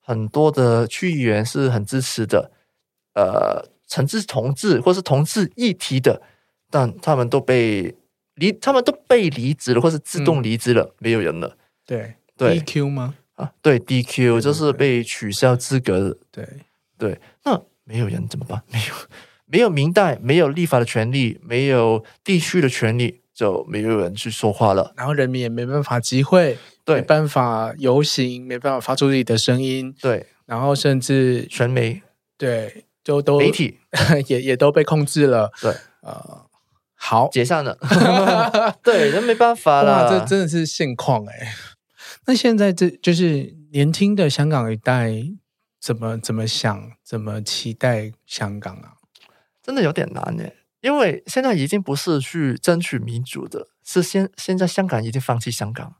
[0.00, 2.50] 很多的区议员是很支持的，
[3.12, 6.22] 呃，陈志同志或是同志议题的。
[6.72, 7.94] 但他们都被
[8.36, 11.58] 离，他们都被离职了，或是自动离职了，嗯、没有人了。
[11.84, 13.14] 对对，DQ 吗？
[13.34, 16.16] 啊，对，DQ 就是被取消资格。
[16.30, 16.48] 对
[16.96, 18.62] 对，那没有人怎么办？
[18.72, 18.94] 没有
[19.44, 24.94] 没有民代，没有立法的权利，没有地区的权利，就没有人去说话了。
[24.96, 26.56] 然后人民也没办法集会，
[26.86, 29.94] 对，没办法游行，没办法发出自己的声音。
[30.00, 32.00] 对，然后甚至传媒，
[32.38, 33.78] 对，就都媒体
[34.28, 35.50] 也也都被控制了。
[35.60, 36.46] 对，呃。
[37.04, 37.76] 好，解散了。
[38.80, 40.08] 对，那没办法啦。
[40.08, 41.52] 这真的是现况哎。
[42.26, 45.10] 那现在这就是年轻的香港一代
[45.80, 48.94] 怎么怎么想，怎么期待香港啊？
[49.60, 55.96] 真的有点难哎，因为现在已经不是去争取民主的，是现现在香港已经放弃香港，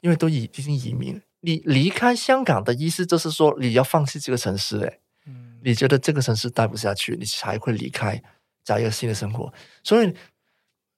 [0.00, 1.20] 因为都已已经移民。
[1.40, 4.98] 你离开香港的意思就是说你要放弃这个城市哎。
[5.26, 8.22] 嗯，你觉得这个城市待不下去，你才会离开，
[8.64, 9.52] 找一个新的生活。
[9.84, 10.14] 所以。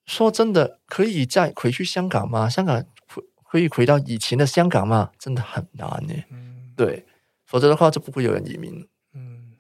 [0.09, 2.49] 说真的，可以再回去香港吗？
[2.49, 5.11] 香港回可以回到以前的香港吗？
[5.19, 6.15] 真的很难呢。
[6.31, 7.05] 嗯，对，
[7.45, 8.89] 否则的话就不会有人移民。
[9.13, 9.53] 嗯，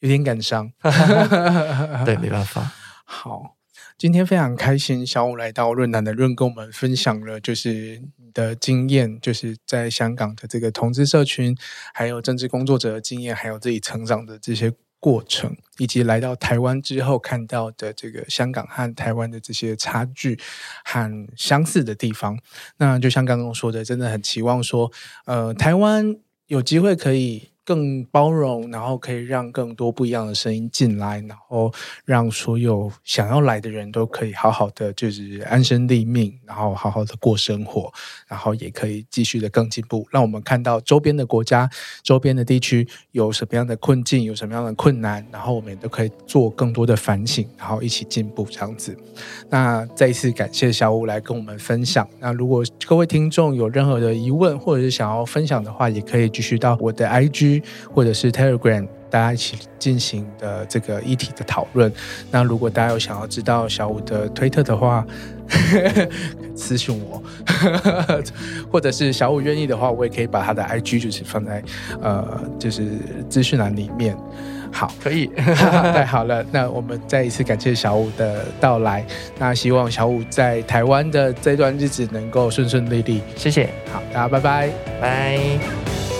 [0.00, 0.72] 有点感伤。
[2.04, 2.72] 对，没办法。
[3.04, 3.56] 好，
[3.96, 11.56] 今天非常开心，小五来到润男的润，跟我们分享了就是你的经验，就是在香港的这个同志社群，
[11.94, 14.72] 还有政治工作者的经验，还有自己成长的这些。
[15.02, 20.38] 过程以及来到台湾之后看到的这个香港和台湾的这些差距
[20.84, 22.38] 和相似的地方，
[22.76, 24.92] 那就像刚刚说的，真的很期望说，
[25.24, 27.51] 呃，台湾有机会可以。
[27.64, 31.72] 更包容，然后可以让更多不一样的声音进来，然后
[32.04, 37.92] 让所有想要来的人都可以好好的就是安身立命，然后好好的过生活，
[38.26, 40.04] 然后也可以继续的更进步。
[40.10, 41.70] 让我们看到周边的国家、
[42.02, 48.96] 周边的地区有什么样的困境，有什么样的困难，然后我们也都可以做更多的反省，然后一起进步这样子。
[49.48, 52.08] 那再一次感谢小五来跟我们分享。
[52.18, 57.51] 那如果各位听众有任何的疑问或者是想要分享的话，也可以继续到我的 IG。
[57.92, 61.92] 或者是 Telegram，大家一起进行的这个议题的讨论。
[62.30, 65.04] 那如果大家有想要知道小五的推特的话，
[66.54, 67.22] 私信我，
[68.70, 71.62] 或者是小五愿意的话，我也可以把他的 IG 就是放在
[72.00, 72.86] 呃，就是
[73.28, 74.16] 资讯栏里面。
[74.74, 76.42] 好，可以， 太好了。
[76.50, 79.04] 那我们再一次感谢小五的到来。
[79.38, 83.20] 那希望小五在台湾的这段日子能够顺顺利利。
[83.36, 86.11] 谢谢，好，大家拜拜，拜。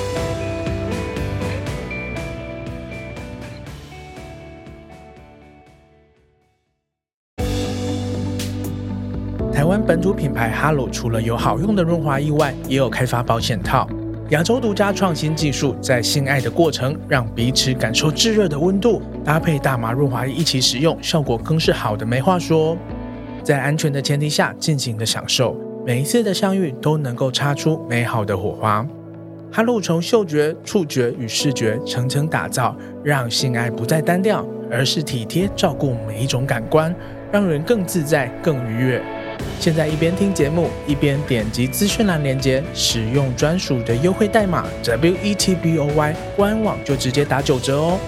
[9.85, 13.89] 本土品牌哈鲁除了有好用的润滑液外，也有开发保险套。
[14.29, 22.77] 亚洲独家创新技术，在性爱的过程让彼此感受炙热的温度，搭配大麻润滑液一起使用，效果更是好的没话说。
[23.43, 28.87] 在安全的前提下尽情的享受，每一次的相遇都能够擦出美好的火花。
[29.51, 36.95] 哈鲁从嗅觉、触觉与视觉层层打造，让性爱不再单调，而是体贴照顾每一种感官，
[37.33, 39.03] 让人更自在、更愉悦。
[39.61, 47.99] 现在一边听节目，一边点击资讯栏链接，使用专属的优惠代码 WETBOY，官网就直接打九折哦。